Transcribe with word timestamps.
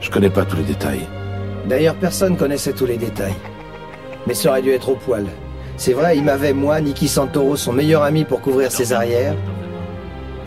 Je 0.00 0.10
connais 0.10 0.30
pas 0.30 0.44
tous 0.44 0.56
les 0.56 0.62
détails. 0.62 1.06
D'ailleurs, 1.66 1.96
personne 1.96 2.36
connaissait 2.36 2.72
tous 2.72 2.86
les 2.86 2.96
détails. 2.96 3.34
Mais 4.26 4.34
ça 4.34 4.50
aurait 4.50 4.62
dû 4.62 4.70
être 4.70 4.88
au 4.88 4.94
poil. 4.94 5.26
C'est 5.76 5.92
vrai, 5.92 6.16
il 6.16 6.24
m'avait, 6.24 6.52
moi, 6.52 6.80
Nicky 6.80 7.08
Santoro, 7.08 7.56
son 7.56 7.72
meilleur 7.72 8.02
ami 8.02 8.24
pour 8.24 8.40
couvrir 8.40 8.70
ses 8.72 8.92
arrières. 8.92 9.36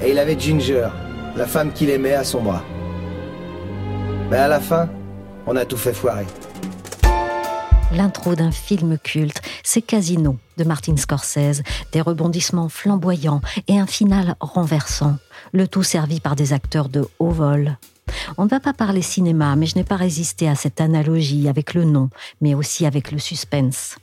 Et 0.03 0.11
il 0.11 0.19
avait 0.19 0.39
Ginger, 0.39 0.87
la 1.35 1.45
femme 1.45 1.71
qu'il 1.73 1.89
aimait, 1.89 2.13
à 2.13 2.23
son 2.23 2.41
bras. 2.41 2.63
Mais 4.29 4.37
à 4.37 4.47
la 4.47 4.59
fin, 4.59 4.89
on 5.45 5.55
a 5.55 5.65
tout 5.65 5.77
fait 5.77 5.93
foirer. 5.93 6.25
L'intro 7.93 8.35
d'un 8.35 8.51
film 8.51 8.97
culte, 8.97 9.41
c'est 9.63 9.81
Casino 9.81 10.37
de 10.57 10.63
Martin 10.63 10.95
Scorsese, 10.95 11.61
des 11.91 11.99
rebondissements 11.99 12.69
flamboyants 12.69 13.41
et 13.67 13.79
un 13.79 13.85
final 13.85 14.35
renversant, 14.39 15.17
le 15.51 15.67
tout 15.67 15.83
servi 15.83 16.21
par 16.21 16.35
des 16.35 16.53
acteurs 16.53 16.87
de 16.87 17.05
haut 17.19 17.31
vol. 17.31 17.77
On 18.37 18.45
ne 18.45 18.49
va 18.49 18.59
pas 18.59 18.73
parler 18.73 19.01
cinéma, 19.01 19.55
mais 19.55 19.65
je 19.65 19.75
n'ai 19.75 19.83
pas 19.83 19.95
résisté 19.95 20.47
à 20.47 20.55
cette 20.55 20.81
analogie 20.81 21.47
avec 21.47 21.73
le 21.73 21.83
nom, 21.83 22.09
mais 22.41 22.53
aussi 22.53 22.85
avec 22.85 23.11
le 23.11 23.19
suspense. 23.19 23.97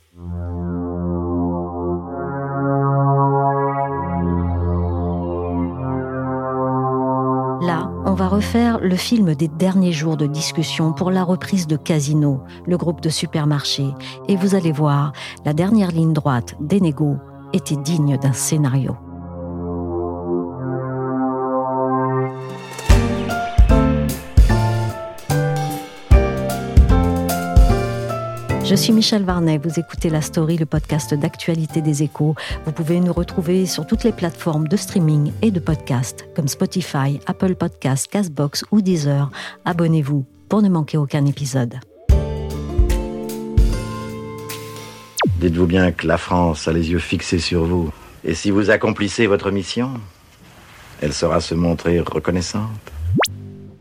Là, 7.61 7.91
on 8.05 8.13
va 8.13 8.27
refaire 8.27 8.79
le 8.79 8.95
film 8.95 9.35
des 9.35 9.49
derniers 9.49 9.91
jours 9.91 10.17
de 10.17 10.27
discussion 10.27 10.93
pour 10.93 11.11
la 11.11 11.23
reprise 11.23 11.67
de 11.67 11.75
Casino, 11.75 12.41
le 12.65 12.77
groupe 12.77 13.01
de 13.01 13.09
supermarchés. 13.09 13.89
Et 14.27 14.35
vous 14.35 14.55
allez 14.55 14.71
voir, 14.71 15.11
la 15.45 15.53
dernière 15.53 15.91
ligne 15.91 16.13
droite 16.13 16.55
des 16.61 16.79
négos 16.79 17.17
était 17.53 17.75
digne 17.75 18.17
d'un 18.17 18.33
scénario. 18.33 18.95
Je 28.69 28.75
suis 28.75 28.93
Michel 28.93 29.23
Varnet, 29.23 29.57
vous 29.57 29.79
écoutez 29.79 30.11
La 30.11 30.21
Story, 30.21 30.55
le 30.55 30.67
podcast 30.67 31.15
d'actualité 31.15 31.81
des 31.81 32.03
échos. 32.03 32.35
Vous 32.67 32.71
pouvez 32.71 32.99
nous 32.99 33.11
retrouver 33.11 33.65
sur 33.65 33.87
toutes 33.87 34.03
les 34.03 34.11
plateformes 34.11 34.67
de 34.67 34.77
streaming 34.77 35.31
et 35.41 35.49
de 35.49 35.59
podcast 35.59 36.29
comme 36.35 36.47
Spotify, 36.47 37.19
Apple 37.25 37.55
Podcasts, 37.55 38.07
Castbox 38.11 38.63
ou 38.69 38.81
Deezer. 38.81 39.31
Abonnez-vous 39.65 40.23
pour 40.49 40.61
ne 40.61 40.69
manquer 40.69 40.97
aucun 40.97 41.25
épisode. 41.25 41.79
Dites-vous 45.39 45.65
bien 45.65 45.91
que 45.91 46.05
la 46.05 46.19
France 46.19 46.67
a 46.67 46.71
les 46.71 46.91
yeux 46.91 46.99
fixés 46.99 47.39
sur 47.39 47.65
vous. 47.65 47.91
Et 48.23 48.35
si 48.35 48.51
vous 48.51 48.69
accomplissez 48.69 49.25
votre 49.25 49.49
mission, 49.49 49.93
elle 51.01 51.13
saura 51.13 51.41
se 51.41 51.55
montrer 51.55 51.99
reconnaissante. 52.01 52.91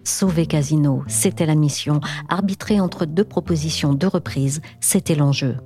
Sauver 0.08 0.46
Casino, 0.46 1.04
c'était 1.06 1.44
la 1.44 1.54
mission. 1.54 2.00
Arbitrer 2.30 2.80
entre 2.80 3.04
deux 3.04 3.24
propositions 3.24 3.92
de 3.92 4.06
reprise, 4.06 4.62
c'était 4.80 5.14
l'enjeu. 5.14 5.58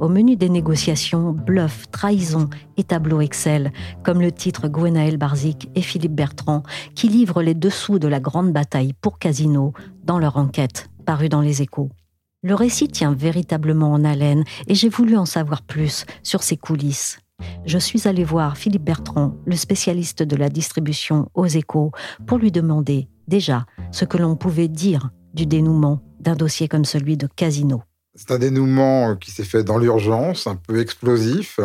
Au 0.00 0.08
menu 0.08 0.36
des 0.36 0.48
négociations, 0.48 1.32
bluff, 1.32 1.84
trahison 1.90 2.48
et 2.78 2.84
tableau 2.84 3.20
Excel, 3.20 3.72
comme 4.02 4.22
le 4.22 4.32
titre 4.32 4.68
Gwenaël 4.68 5.18
Barzik 5.18 5.68
et 5.74 5.82
Philippe 5.82 6.14
Bertrand, 6.14 6.62
qui 6.94 7.08
livrent 7.08 7.42
les 7.42 7.54
dessous 7.54 7.98
de 7.98 8.08
la 8.08 8.20
grande 8.20 8.54
bataille 8.54 8.94
pour 8.94 9.18
Casino 9.18 9.74
dans 10.02 10.18
leur 10.18 10.38
enquête, 10.38 10.88
parue 11.04 11.28
dans 11.28 11.42
les 11.42 11.60
échos. 11.60 11.90
Le 12.42 12.54
récit 12.54 12.88
tient 12.88 13.12
véritablement 13.12 13.92
en 13.92 14.02
haleine 14.02 14.44
et 14.66 14.74
j'ai 14.74 14.88
voulu 14.88 15.18
en 15.18 15.26
savoir 15.26 15.60
plus 15.60 16.06
sur 16.22 16.42
ses 16.42 16.56
coulisses. 16.56 17.18
Je 17.66 17.78
suis 17.78 18.08
allé 18.08 18.24
voir 18.24 18.56
Philippe 18.56 18.84
Bertrand, 18.84 19.34
le 19.44 19.56
spécialiste 19.56 20.22
de 20.22 20.36
la 20.36 20.48
distribution 20.48 21.28
aux 21.34 21.46
échos, 21.46 21.92
pour 22.26 22.38
lui 22.38 22.50
demander 22.50 23.08
déjà 23.30 23.64
ce 23.92 24.04
que 24.04 24.18
l'on 24.18 24.36
pouvait 24.36 24.68
dire 24.68 25.10
du 25.32 25.46
dénouement 25.46 26.02
d'un 26.18 26.36
dossier 26.36 26.68
comme 26.68 26.84
celui 26.84 27.16
de 27.16 27.26
Casino. 27.26 27.82
C'est 28.14 28.32
un 28.32 28.38
dénouement 28.38 29.16
qui 29.16 29.30
s'est 29.30 29.44
fait 29.44 29.64
dans 29.64 29.78
l'urgence, 29.78 30.46
un 30.46 30.56
peu 30.56 30.80
explosif. 30.80 31.60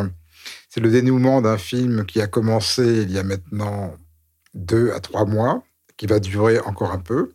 C'est 0.69 0.79
le 0.79 0.91
dénouement 0.91 1.41
d'un 1.41 1.57
film 1.57 2.05
qui 2.05 2.21
a 2.21 2.27
commencé 2.27 3.01
il 3.01 3.11
y 3.11 3.17
a 3.17 3.23
maintenant 3.23 3.95
deux 4.53 4.91
à 4.91 4.99
trois 4.99 5.25
mois, 5.25 5.63
qui 5.97 6.05
va 6.05 6.19
durer 6.19 6.59
encore 6.59 6.91
un 6.91 6.99
peu, 6.99 7.33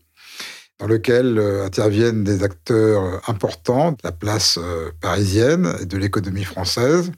dans 0.78 0.86
lequel 0.86 1.38
euh, 1.38 1.66
interviennent 1.66 2.24
des 2.24 2.42
acteurs 2.42 3.28
importants 3.28 3.92
de 3.92 3.98
la 4.04 4.12
place 4.12 4.58
euh, 4.62 4.90
parisienne 5.00 5.74
et 5.82 5.86
de 5.86 5.98
l'économie 5.98 6.44
française. 6.44 7.10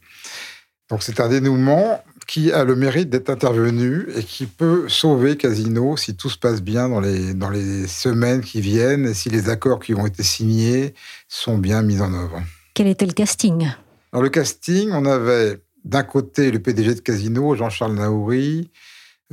Donc 0.91 1.03
c'est 1.03 1.21
un 1.21 1.29
dénouement 1.29 2.03
qui 2.33 2.51
a 2.51 2.65
le 2.65 2.75
mérite 2.75 3.11
d'être 3.11 3.29
intervenu 3.29 4.07
et 4.17 4.23
qui 4.25 4.47
peut 4.47 4.89
sauver 4.89 5.37
Casino 5.37 5.99
si 5.99 6.17
tout 6.17 6.31
se 6.31 6.39
passe 6.39 6.63
bien 6.63 6.89
dans 6.89 6.99
les, 6.99 7.35
dans 7.35 7.51
les 7.51 7.87
semaines 7.87 8.41
qui 8.41 8.63
viennent 8.63 9.05
et 9.05 9.13
si 9.13 9.29
les 9.29 9.51
accords 9.51 9.81
qui 9.81 9.93
ont 9.93 10.07
été 10.07 10.23
signés 10.23 10.95
sont 11.29 11.59
bien 11.59 11.83
mis 11.83 12.01
en 12.01 12.15
œuvre. 12.15 12.43
Quel 12.73 12.87
était 12.87 13.05
le 13.05 13.13
casting? 13.13 13.69
Dans 14.15 14.23
le 14.23 14.31
casting, 14.31 14.89
on 14.93 15.05
avait 15.05 15.61
d'un 15.85 16.05
côté 16.05 16.51
le 16.51 16.59
PDG 16.59 16.95
de 16.95 17.01
Casino, 17.01 17.55
Jean-Charles 17.55 17.97
Naouri, 17.97 18.71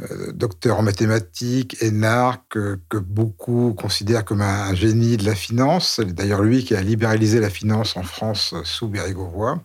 euh, 0.02 0.34
docteur 0.34 0.78
en 0.78 0.84
mathématiques, 0.84 1.82
énarque, 1.82 2.50
que, 2.50 2.80
que, 2.90 2.98
beaucoup 2.98 3.74
considèrent 3.76 4.26
comme 4.26 4.42
un, 4.42 4.76
génie 4.76 5.16
de 5.16 5.24
la 5.24 5.36
finance. 5.36 5.94
C'est 5.96 6.14
d'ailleurs 6.14 6.42
lui 6.42 6.66
qui 6.66 6.76
a 6.76 6.82
libéralisé 6.82 7.40
la 7.40 7.50
finance 7.50 7.96
en 7.96 8.04
France 8.04 8.54
sous 8.66 8.90
Bérégovoy. 8.90 9.56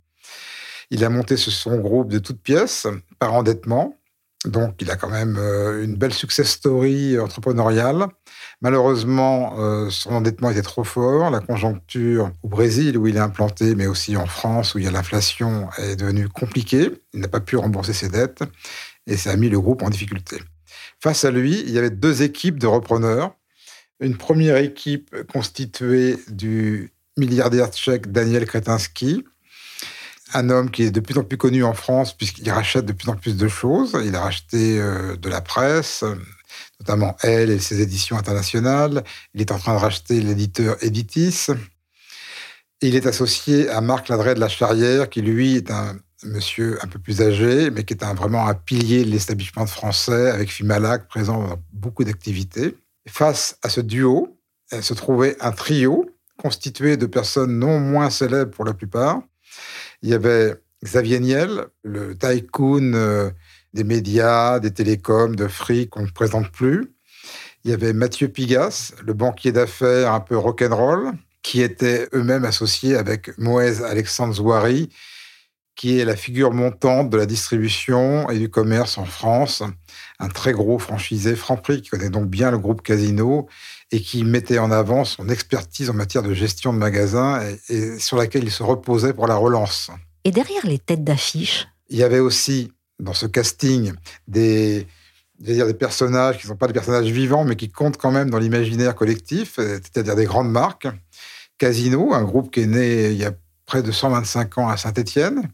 Il 0.91 1.05
a 1.05 1.09
monté 1.09 1.37
son 1.37 1.79
groupe 1.79 2.11
de 2.11 2.19
toutes 2.19 2.41
pièces 2.41 2.87
par 3.19 3.35
endettement. 3.35 3.97
Donc, 4.45 4.75
il 4.81 4.91
a 4.91 4.97
quand 4.97 5.09
même 5.09 5.37
euh, 5.39 5.83
une 5.83 5.97
belle 5.97 6.13
success 6.13 6.49
story 6.51 7.19
entrepreneuriale. 7.19 8.09
Malheureusement, 8.61 9.59
euh, 9.59 9.89
son 9.89 10.11
endettement 10.11 10.51
était 10.51 10.63
trop 10.63 10.85
fort. 10.85 11.31
La 11.31 11.41
conjoncture 11.41 12.31
au 12.43 12.49
Brésil, 12.49 12.99
où 12.99 13.07
il 13.07 13.17
est 13.17 13.21
implanté, 13.21 13.75
mais 13.75 13.87
aussi 13.87 14.17
en 14.19 14.27
France, 14.27 14.75
où 14.75 14.79
il 14.79 14.85
y 14.85 14.89
a 14.89 14.91
l'inflation, 14.91 15.71
est 15.79 15.97
devenue 15.97 16.29
compliquée. 16.29 16.91
Il 17.15 17.21
n'a 17.21 17.29
pas 17.29 17.41
pu 17.41 17.57
rembourser 17.57 17.95
ses 17.95 18.11
dettes 18.11 18.43
et 19.07 19.17
ça 19.17 19.31
a 19.31 19.37
mis 19.37 19.49
le 19.49 19.61
groupe 19.61 19.83
en 19.83 19.91
difficulté. 19.91 20.39
Face 21.01 21.25
à 21.25 21.31
lui, 21.31 21.61
il 21.61 21.71
y 21.71 21.79
avait 21.79 21.91
deux 21.91 22.23
équipes 22.23 22.59
de 22.59 22.67
repreneurs. 22.67 23.35
Une 24.01 24.17
première 24.17 24.57
équipe 24.57 25.15
constituée 25.33 26.19
du 26.29 26.93
milliardaire 27.17 27.69
tchèque 27.69 28.11
Daniel 28.11 28.45
Kretinsky, 28.45 29.25
un 30.35 30.51
homme 30.51 30.71
qui 30.71 30.83
est 30.83 30.91
de 30.91 31.01
plus 31.01 31.17
en 31.17 31.25
plus 31.25 31.39
connu 31.39 31.65
en 31.65 31.73
France 31.73 32.17
puisqu'il 32.17 32.51
rachète 32.51 32.85
de 32.85 32.93
plus 32.93 33.09
en 33.09 33.17
plus 33.17 33.37
de 33.37 33.49
choses. 33.49 33.97
Il 34.05 34.15
a 34.15 34.21
racheté 34.21 34.79
euh, 34.79 35.17
de 35.17 35.29
la 35.29 35.41
presse, 35.41 36.05
notamment 36.81 37.17
Elle 37.23 37.51
et 37.51 37.59
ses 37.59 37.81
éditions 37.81 38.19
internationales. 38.19 39.05
Il 39.35 39.41
est 39.41 39.53
en 39.53 39.59
train 39.59 39.75
de 39.75 39.81
racheter 39.81 40.21
l'éditeur 40.21 40.77
Editis. 40.83 41.47
il 42.83 42.97
est 42.97 43.07
associé 43.07 43.69
à 43.71 43.81
Marc 43.81 44.09
Ladret 44.09 44.35
de 44.35 44.41
la 44.41 44.49
Charrière, 44.49 45.09
qui 45.09 45.23
lui 45.23 45.57
est 45.57 45.71
un 45.71 45.97
monsieur 46.25 46.79
un 46.83 46.89
peu 46.89 46.99
plus 46.99 47.21
âgé, 47.21 47.71
mais 47.71 47.85
qui 47.85 47.95
est 47.95 48.03
un, 48.03 48.15
vraiment 48.15 48.47
un 48.47 48.55
pilier 48.55 49.05
de 49.05 49.11
l'établissement 49.11 49.67
français, 49.67 50.31
avec 50.31 50.51
Fimalac 50.51 51.07
présent 51.09 51.47
dans 51.47 51.63
beaucoup 51.73 52.05
d'activités. 52.05 52.77
Face 53.07 53.59
à 53.63 53.69
ce 53.69 53.81
duo, 53.81 54.39
se 54.81 54.95
trouvait 54.95 55.37
un 55.41 55.53
trio 55.53 56.11
constitué 56.37 56.97
de 56.97 57.07
personnes 57.07 57.59
non 57.59 57.79
moins 57.79 58.11
célèbres 58.11 58.51
pour 58.51 58.65
la 58.65 58.75
plupart, 58.75 59.23
il 60.03 60.11
y 60.11 60.15
avait 60.15 60.55
Xavier 60.85 61.21
Niel, 61.21 61.67
le 61.83 62.17
tycoon 62.17 62.93
euh, 62.95 63.31
des 63.73 63.85
médias, 63.85 64.61
des 64.61 64.71
télécoms, 64.71 65.35
de 65.35 65.49
fric 65.49 65.91
qu'on 65.91 66.03
ne 66.03 66.11
présente 66.11 66.51
plus. 66.51 66.93
Il 67.65 67.71
y 67.71 67.75
avait 67.75 67.93
Mathieu 67.93 68.29
Pigas, 68.29 68.93
le 69.03 69.15
banquier 69.15 69.51
d'affaires 69.51 70.13
un 70.13 70.21
peu 70.21 70.37
rock'n'roll, 70.37 71.13
qui 71.43 71.63
était 71.63 72.09
eux-mêmes 72.15 72.45
associés 72.45 72.97
avec 72.97 73.37
Moez 73.39 73.83
Alexandre 73.83 74.35
Zouari, 74.35 74.91
qui 75.77 75.99
est 75.99 76.05
la 76.05 76.17
figure 76.17 76.53
montante 76.53 77.11
de 77.11 77.17
la 77.17 77.27
distribution 77.27 78.31
et 78.31 78.39
du 78.39 78.49
commerce 78.49 78.97
en 78.97 79.05
France, 79.05 79.63
un 80.21 80.29
très 80.29 80.53
gros 80.53 80.79
franchisé 80.79 81.35
Franprix 81.35 81.83
qui 81.83 81.91
connaît 81.91 82.11
donc 82.11 82.27
bien 82.27 82.51
le 82.51 82.59
groupe 82.59 82.83
Casino 82.83 83.49
et 83.91 84.01
qui 84.01 84.25
mettait 84.25 84.59
en 84.59 84.71
avant 84.71 85.05
son 85.05 85.29
expertise 85.29 85.91
en 85.91 85.95
matière 85.95 86.23
de 86.23 86.33
gestion 86.33 86.73
de 86.73 86.79
magasins 86.79 87.43
et, 87.69 87.99
sur 87.99 88.17
laquelle 88.17 88.45
il 88.45 88.51
se 88.51 88.63
reposait 88.63 89.13
pour 89.13 89.27
la 89.27 89.37
relance. 89.37 89.91
Et 90.25 90.31
derrière 90.31 90.65
les 90.65 90.79
têtes 90.79 91.05
d'affiche? 91.05 91.67
Il 91.91 91.99
y 91.99 92.03
avait 92.03 92.21
aussi 92.21 92.73
dans 93.01 93.13
ce 93.13 93.27
casting 93.27 93.93
des, 94.29 94.87
dire 95.41 95.67
des 95.67 95.75
personnages 95.75 96.39
qui 96.39 96.47
ne 96.47 96.53
sont 96.53 96.57
pas 96.57 96.69
des 96.69 96.73
personnages 96.73 97.11
vivants, 97.11 97.45
mais 97.45 97.57
qui 97.57 97.71
comptent 97.71 97.99
quand 97.99 98.13
même 98.13 98.31
dans 98.31 98.39
l'imaginaire 98.39 98.95
collectif, 98.95 99.55
c'est-à-dire 99.57 100.17
des 100.17 100.25
grandes 100.25 100.51
marques. 100.51 100.87
Casino, 101.59 102.15
un 102.15 102.23
groupe 102.23 102.53
qui 102.53 102.61
est 102.61 102.67
né 102.67 103.11
il 103.11 103.17
y 103.17 103.25
a 103.25 103.33
près 103.67 103.83
de 103.83 103.91
125 103.91 104.59
ans 104.59 104.69
à 104.69 104.77
Saint-Étienne. 104.77 105.51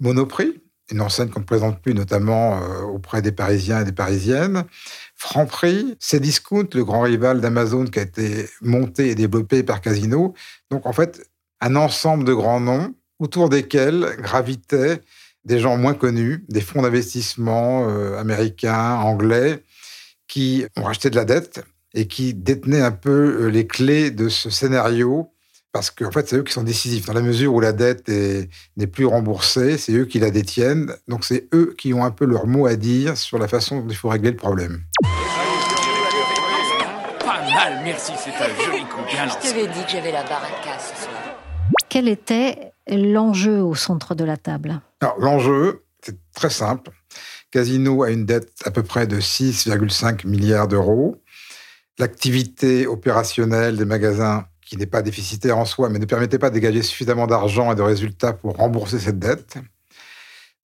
Monoprix, 0.00 0.60
une 0.90 1.00
enseigne 1.00 1.28
qu'on 1.28 1.40
ne 1.40 1.44
présente 1.44 1.80
plus, 1.80 1.94
notamment 1.94 2.62
euh, 2.62 2.82
auprès 2.82 3.22
des 3.22 3.32
Parisiens 3.32 3.80
et 3.80 3.84
des 3.84 3.92
Parisiennes. 3.92 4.64
Franprix, 5.16 5.96
Cdiscount, 6.00 6.68
le 6.74 6.84
grand 6.84 7.02
rival 7.02 7.40
d'Amazon 7.40 7.84
qui 7.86 7.98
a 7.98 8.02
été 8.02 8.48
monté 8.60 9.10
et 9.10 9.14
développé 9.14 9.62
par 9.62 9.80
Casino. 9.80 10.34
Donc 10.70 10.86
en 10.86 10.92
fait, 10.92 11.28
un 11.60 11.76
ensemble 11.76 12.24
de 12.24 12.34
grands 12.34 12.60
noms 12.60 12.94
autour 13.18 13.48
desquels 13.48 14.16
gravitaient 14.18 15.00
des 15.44 15.58
gens 15.58 15.76
moins 15.76 15.94
connus, 15.94 16.44
des 16.48 16.60
fonds 16.60 16.82
d'investissement 16.82 17.88
euh, 17.88 18.18
américains, 18.18 18.96
anglais, 18.96 19.62
qui 20.28 20.64
ont 20.76 20.82
racheté 20.82 21.10
de 21.10 21.16
la 21.16 21.24
dette 21.24 21.64
et 21.94 22.06
qui 22.06 22.34
détenaient 22.34 22.80
un 22.80 22.92
peu 22.92 23.42
euh, 23.42 23.48
les 23.48 23.66
clés 23.66 24.10
de 24.10 24.28
ce 24.28 24.50
scénario 24.50 25.32
parce 25.72 25.90
qu'en 25.90 26.10
fait, 26.10 26.28
c'est 26.28 26.36
eux 26.36 26.42
qui 26.42 26.52
sont 26.52 26.62
décisifs. 26.62 27.06
Dans 27.06 27.14
la 27.14 27.22
mesure 27.22 27.54
où 27.54 27.60
la 27.60 27.72
dette 27.72 28.08
n'est 28.08 28.86
plus 28.86 29.06
remboursée, 29.06 29.78
c'est 29.78 29.92
eux 29.92 30.04
qui 30.04 30.18
la 30.18 30.30
détiennent. 30.30 30.94
Donc, 31.08 31.24
c'est 31.24 31.48
eux 31.54 31.74
qui 31.78 31.94
ont 31.94 32.04
un 32.04 32.10
peu 32.10 32.26
leur 32.26 32.46
mot 32.46 32.66
à 32.66 32.76
dire 32.76 33.16
sur 33.16 33.38
la 33.38 33.48
façon 33.48 33.80
dont 33.80 33.88
il 33.88 33.96
faut 33.96 34.10
régler 34.10 34.30
le 34.30 34.36
problème. 34.36 34.82
Pas 37.20 37.40
mal, 37.54 37.80
merci, 37.82 38.12
c'est 38.22 38.30
un 38.32 38.64
joli 38.64 38.82
coup. 38.84 39.00
Bien 39.10 39.26
Je 39.26 39.48
t'avais 39.48 39.66
dit 39.66 39.84
que 39.84 39.90
j'avais 39.90 40.12
la 40.12 40.22
baraka 40.24 40.78
ce 40.78 41.04
soir. 41.04 41.14
Quel 41.88 42.06
était 42.06 42.72
l'enjeu 42.86 43.62
au 43.62 43.74
centre 43.74 44.14
de 44.14 44.24
la 44.24 44.36
table? 44.36 44.82
Alors, 45.00 45.18
l'enjeu, 45.18 45.84
c'est 46.02 46.18
très 46.34 46.50
simple. 46.50 46.90
Casino 47.50 48.02
a 48.02 48.10
une 48.10 48.26
dette 48.26 48.52
à 48.66 48.70
peu 48.70 48.82
près 48.82 49.06
de 49.06 49.20
6,5 49.20 50.26
milliards 50.26 50.68
d'euros. 50.68 51.22
L'activité 51.98 52.86
opérationnelle 52.86 53.78
des 53.78 53.84
magasins 53.84 54.46
qui 54.72 54.78
n'est 54.78 54.86
pas 54.86 55.02
déficitaire 55.02 55.58
en 55.58 55.66
soi, 55.66 55.90
mais 55.90 55.98
ne 55.98 56.06
permettait 56.06 56.38
pas 56.38 56.48
de 56.48 56.54
dégager 56.54 56.80
suffisamment 56.80 57.26
d'argent 57.26 57.70
et 57.70 57.74
de 57.74 57.82
résultats 57.82 58.32
pour 58.32 58.56
rembourser 58.56 58.98
cette 58.98 59.18
dette. 59.18 59.58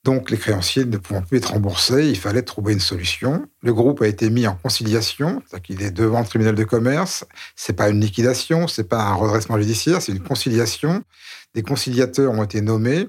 Donc 0.02 0.30
les 0.30 0.38
créanciers 0.38 0.86
ne 0.86 0.96
pouvant 0.96 1.20
plus 1.20 1.36
être 1.36 1.52
remboursés, 1.52 2.08
il 2.08 2.16
fallait 2.16 2.40
trouver 2.40 2.72
une 2.72 2.80
solution. 2.80 3.44
Le 3.62 3.74
groupe 3.74 4.00
a 4.00 4.06
été 4.06 4.30
mis 4.30 4.46
en 4.46 4.54
conciliation, 4.54 5.42
c'est-à-dire 5.46 5.62
qu'il 5.62 5.82
est 5.82 5.90
devant 5.90 6.20
le 6.20 6.24
tribunal 6.24 6.54
de 6.54 6.64
commerce. 6.64 7.26
C'est 7.54 7.74
pas 7.74 7.90
une 7.90 8.00
liquidation, 8.00 8.66
c'est 8.66 8.88
pas 8.88 9.02
un 9.02 9.12
redressement 9.12 9.58
judiciaire, 9.58 10.00
c'est 10.00 10.12
une 10.12 10.22
conciliation. 10.22 11.02
Des 11.54 11.60
conciliateurs 11.60 12.32
ont 12.32 12.44
été 12.44 12.62
nommés, 12.62 13.08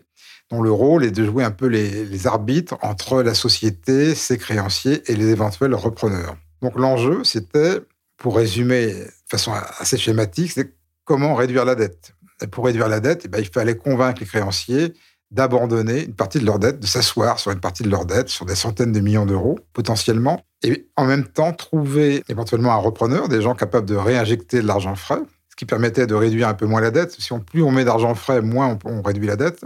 dont 0.52 0.62
le 0.62 0.72
rôle 0.74 1.06
est 1.06 1.12
de 1.12 1.24
jouer 1.24 1.46
un 1.46 1.52
peu 1.52 1.68
les, 1.68 2.04
les 2.04 2.28
arbitres 2.28 2.78
entre 2.82 3.24
la 3.24 3.34
société, 3.34 4.16
ses 4.16 4.38
créanciers 4.38 5.10
et 5.10 5.16
les 5.16 5.30
éventuels 5.30 5.76
repreneurs. 5.76 6.36
Donc 6.62 6.78
l'enjeu, 6.78 7.24
c'était, 7.24 7.80
pour 8.18 8.36
résumer 8.36 8.88
de 8.96 9.12
façon 9.30 9.54
assez 9.80 9.98
schématique, 9.98 10.52
c'est 10.52 10.78
comment 11.10 11.34
réduire 11.34 11.66
la 11.66 11.74
dette. 11.74 12.14
Et 12.40 12.46
pour 12.46 12.66
réduire 12.66 12.88
la 12.88 13.00
dette, 13.00 13.24
eh 13.26 13.30
ben, 13.30 13.40
il 13.40 13.48
fallait 13.48 13.76
convaincre 13.76 14.20
les 14.20 14.28
créanciers 14.28 14.94
d'abandonner 15.32 16.06
une 16.06 16.14
partie 16.14 16.38
de 16.38 16.46
leur 16.46 16.60
dette, 16.60 16.80
de 16.80 16.86
s'asseoir 16.86 17.40
sur 17.40 17.50
une 17.50 17.60
partie 17.60 17.82
de 17.82 17.90
leur 17.90 18.06
dette, 18.06 18.30
sur 18.30 18.46
des 18.46 18.54
centaines 18.54 18.92
de 18.92 19.00
millions 19.00 19.26
d'euros 19.26 19.58
potentiellement, 19.74 20.44
et 20.62 20.88
en 20.98 21.06
même 21.06 21.26
temps 21.26 21.52
trouver 21.52 22.24
éventuellement 22.30 22.74
un 22.74 22.78
repreneur, 22.78 23.28
des 23.28 23.42
gens 23.42 23.56
capables 23.56 23.88
de 23.88 23.96
réinjecter 23.96 24.62
de 24.62 24.68
l'argent 24.68 24.96
frais, 24.96 25.22
ce 25.50 25.56
qui 25.56 25.66
permettait 25.66 26.06
de 26.06 26.14
réduire 26.14 26.48
un 26.48 26.54
peu 26.54 26.68
moins 26.68 26.80
la 26.82 26.92
dette. 26.92 27.20
Si 27.20 27.34
on, 27.34 27.40
plus 27.40 27.64
on 27.64 27.72
met 27.72 27.86
d'argent 27.86 28.14
frais, 28.14 28.42
moins 28.42 28.78
on, 28.86 29.02
réduit 29.02 29.26
la 29.26 29.36
dette. 29.36 29.64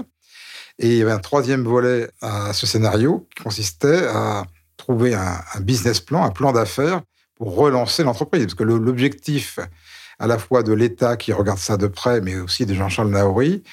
Et 0.80 0.88
il 0.88 0.98
y 0.98 1.01
avait 1.01 1.12
un 1.12 1.19
troisième 1.19 1.63
volet 1.63 2.10
à 2.22 2.54
ce 2.54 2.66
scénario 2.66 3.28
qui 3.36 3.44
consistait 3.44 4.07
à 4.07 4.45
trouver 4.78 5.13
un 5.13 5.60
business 5.60 6.00
plan, 6.00 6.24
un 6.24 6.31
plan 6.31 6.54
d'affaires 6.54 7.01
pour 7.36 7.56
relancer 7.56 8.04
l'entreprise. 8.04 8.45
Parce 8.45 8.56
que 8.56 8.63
l'objectif 8.63 9.60
à 10.19 10.27
la 10.27 10.38
fois 10.38 10.63
de 10.63 10.74
l'État 10.74 11.18
qui 11.18 11.33
regarde 11.33 11.60
ça 11.60 11.77
de 11.77 11.88
près, 11.88 12.21
mais 12.21 12.39
aussi 12.39 12.65
de 12.65 12.74
Jean-Charles 12.74 13.10
Naouri, 13.10 13.63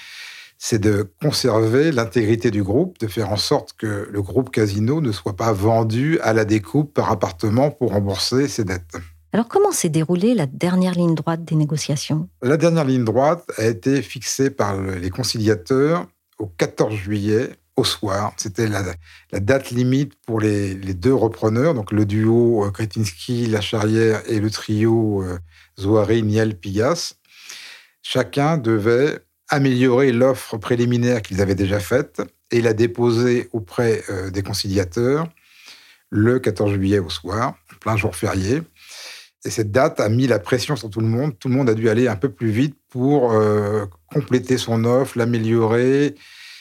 c'est 0.58 0.78
de 0.78 1.10
conserver 1.22 1.90
l'intégrité 1.90 2.50
du 2.50 2.62
groupe, 2.62 2.98
de 2.98 3.06
faire 3.06 3.30
en 3.30 3.36
sorte 3.36 3.72
que 3.78 4.08
le 4.10 4.22
groupe 4.22 4.50
Casino 4.50 5.00
ne 5.00 5.10
soit 5.10 5.34
pas 5.34 5.52
vendu 5.52 6.20
à 6.20 6.34
la 6.34 6.44
découpe 6.44 6.92
par 6.92 7.10
appartement 7.10 7.70
pour 7.70 7.92
rembourser 7.92 8.46
ses 8.46 8.64
dettes. 8.64 8.96
Alors 9.32 9.48
comment 9.48 9.70
s'est 9.70 9.88
déroulée 9.88 10.34
la 10.34 10.46
dernière 10.46 10.94
ligne 10.94 11.14
droite 11.14 11.44
des 11.44 11.54
négociations? 11.54 12.28
La 12.42 12.56
dernière 12.56 12.84
ligne 12.84 13.04
droite 13.04 13.44
a 13.56 13.64
été 13.64 14.02
fixée 14.02 14.50
par 14.50 14.80
les 14.80 15.10
conciliateurs 15.10 16.06
au 16.38 16.46
14 16.46 16.92
juillet 16.92 17.50
au 17.80 17.84
soir. 17.84 18.32
C'était 18.36 18.68
la, 18.68 18.82
date 19.40 19.70
limite 19.70 20.12
pour 20.26 20.38
les, 20.40 20.74
deux 20.74 21.14
repreneurs, 21.14 21.74
donc 21.74 21.92
le 21.92 22.04
duo 22.04 22.64
euh, 22.64 22.70
Kretinsky, 22.70 23.46
La 23.46 23.60
Charrière 23.60 24.22
et 24.26 24.38
le 24.38 24.50
trio 24.50 25.22
euh, 25.22 25.38
Zoari, 25.78 26.22
Niel, 26.22 26.58
Pigas. 26.58 27.14
Chacun 28.02 28.58
devait 28.58 29.20
améliorer 29.48 30.12
l'offre 30.12 30.58
préliminaire 30.58 31.22
qu'ils 31.22 31.40
avaient 31.40 31.54
déjà 31.54 31.80
faite 31.80 32.22
et 32.50 32.60
la 32.60 32.74
déposer 32.74 33.48
auprès 33.52 34.02
euh, 34.10 34.30
des 34.30 34.42
conciliateurs 34.42 35.26
le 36.10 36.38
14 36.38 36.72
juillet 36.74 36.98
au 36.98 37.08
soir, 37.08 37.54
plein 37.80 37.96
jour 37.96 38.14
férié. 38.14 38.62
Et 39.44 39.50
cette 39.50 39.70
date 39.70 40.00
a 40.00 40.08
mis 40.08 40.26
la 40.26 40.38
pression 40.38 40.76
sur 40.76 40.90
tout 40.90 41.00
le 41.00 41.06
monde. 41.06 41.38
Tout 41.38 41.48
le 41.48 41.54
monde 41.54 41.70
a 41.70 41.74
dû 41.74 41.88
aller 41.88 42.08
un 42.08 42.16
peu 42.16 42.28
plus 42.28 42.50
vite 42.50 42.76
pour 42.90 43.32
compléter 44.12 44.58
son 44.58 44.84
offre, 44.84 45.16
l'améliorer, 45.16 46.16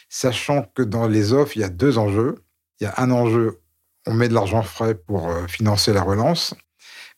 sachant 0.09 0.63
que 0.75 0.81
dans 0.81 1.07
les 1.07 1.33
offres, 1.33 1.55
il 1.55 1.61
y 1.61 1.63
a 1.63 1.69
deux 1.69 1.97
enjeux. 1.97 2.35
Il 2.81 2.85
y 2.85 2.87
a 2.87 2.93
un 2.97 3.11
enjeu, 3.11 3.61
on 4.07 4.13
met 4.13 4.27
de 4.27 4.33
l'argent 4.33 4.63
frais 4.63 4.95
pour 4.95 5.29
euh, 5.29 5.47
financer 5.47 5.93
la 5.93 6.01
relance, 6.01 6.55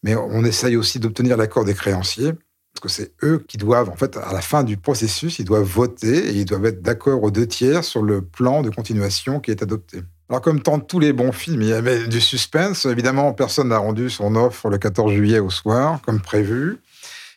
mais 0.04 0.16
on 0.16 0.44
essaye 0.44 0.76
aussi 0.76 1.00
d'obtenir 1.00 1.38
l'accord 1.38 1.66
des 1.66 1.74
créanciers, 1.74 2.34
parce 2.74 2.82
que 2.82 2.90
c'est 2.90 3.14
eux 3.24 3.44
qui 3.48 3.58
doivent, 3.58 3.90
en 3.90 3.96
fait, 3.96 4.18
à 4.18 4.34
la 4.34 4.42
fin 4.42 4.64
du 4.64 4.78
processus, 4.78 5.40
ils 5.40 5.46
doivent 5.46 5.64
voter 5.64 6.30
et 6.30 6.34
ils 6.34 6.46
doivent 6.46 6.66
être 6.66 6.82
d'accord 6.82 7.24
aux 7.24 7.32
deux 7.32 7.48
tiers 7.48 7.84
sur 7.84 8.02
le 8.02 8.22
plan 8.22 8.62
de 8.62 8.70
continuation 8.70 9.40
qui 9.40 9.52
est 9.52 9.62
adopté. 9.62 10.02
Alors, 10.30 10.42
comme 10.42 10.62
tant 10.62 10.80
tous 10.80 11.00
les 11.00 11.12
bons 11.12 11.34
films, 11.34 11.62
il 11.62 11.68
y 11.68 11.74
avait 11.74 12.08
du 12.08 12.22
suspense. 12.22 12.86
Évidemment, 12.86 13.34
personne 13.34 13.68
n'a 13.68 13.78
rendu 13.78 14.10
son 14.10 14.36
offre 14.36 14.70
le 14.70 14.78
14 14.78 15.12
juillet 15.12 15.40
au 15.40 15.50
soir, 15.50 16.00
comme 16.06 16.22
prévu. 16.22 16.80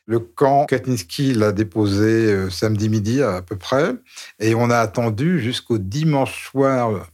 Le 0.06 0.18
camp 0.18 0.66
Katniski 0.66 1.32
l'a 1.32 1.52
déposé 1.52 2.32
euh, 2.32 2.50
samedi 2.50 2.88
midi 2.88 3.22
à 3.22 3.40
peu 3.40 3.56
près, 3.56 3.94
et 4.38 4.54
on 4.54 4.68
a 4.68 4.78
attendu 4.78 5.40
jusqu'au 5.40 5.78
dimanche 5.78 6.50
soir 6.50 7.06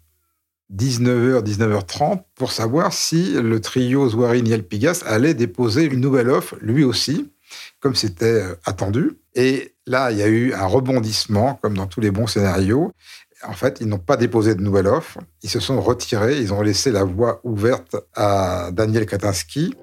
19h, 0.74 1.42
19h30 1.42 2.22
pour 2.34 2.52
savoir 2.52 2.92
si 2.92 3.32
le 3.32 3.60
trio 3.60 4.08
Zouari 4.08 4.42
Niel 4.42 4.64
Pigas 4.64 5.02
allait 5.06 5.34
déposer 5.34 5.84
une 5.84 6.00
nouvelle 6.00 6.30
offre, 6.30 6.56
lui 6.60 6.84
aussi, 6.84 7.30
comme 7.80 7.94
c'était 7.94 8.42
euh, 8.42 8.54
attendu. 8.64 9.18
Et 9.34 9.74
là, 9.86 10.10
il 10.10 10.18
y 10.18 10.22
a 10.22 10.28
eu 10.28 10.52
un 10.52 10.66
rebondissement, 10.66 11.54
comme 11.62 11.76
dans 11.76 11.86
tous 11.86 12.00
les 12.00 12.10
bons 12.10 12.26
scénarios. 12.26 12.92
En 13.46 13.52
fait, 13.52 13.78
ils 13.80 13.86
n'ont 13.86 13.98
pas 13.98 14.16
déposé 14.16 14.54
de 14.54 14.60
nouvelle 14.60 14.86
offre. 14.86 15.18
Ils 15.42 15.50
se 15.50 15.60
sont 15.60 15.80
retirés. 15.80 16.38
Ils 16.38 16.52
ont 16.52 16.60
laissé 16.60 16.90
la 16.90 17.04
voie 17.04 17.40
ouverte 17.42 17.96
à 18.14 18.70
Daniel 18.72 19.06
Katinski. 19.06 19.74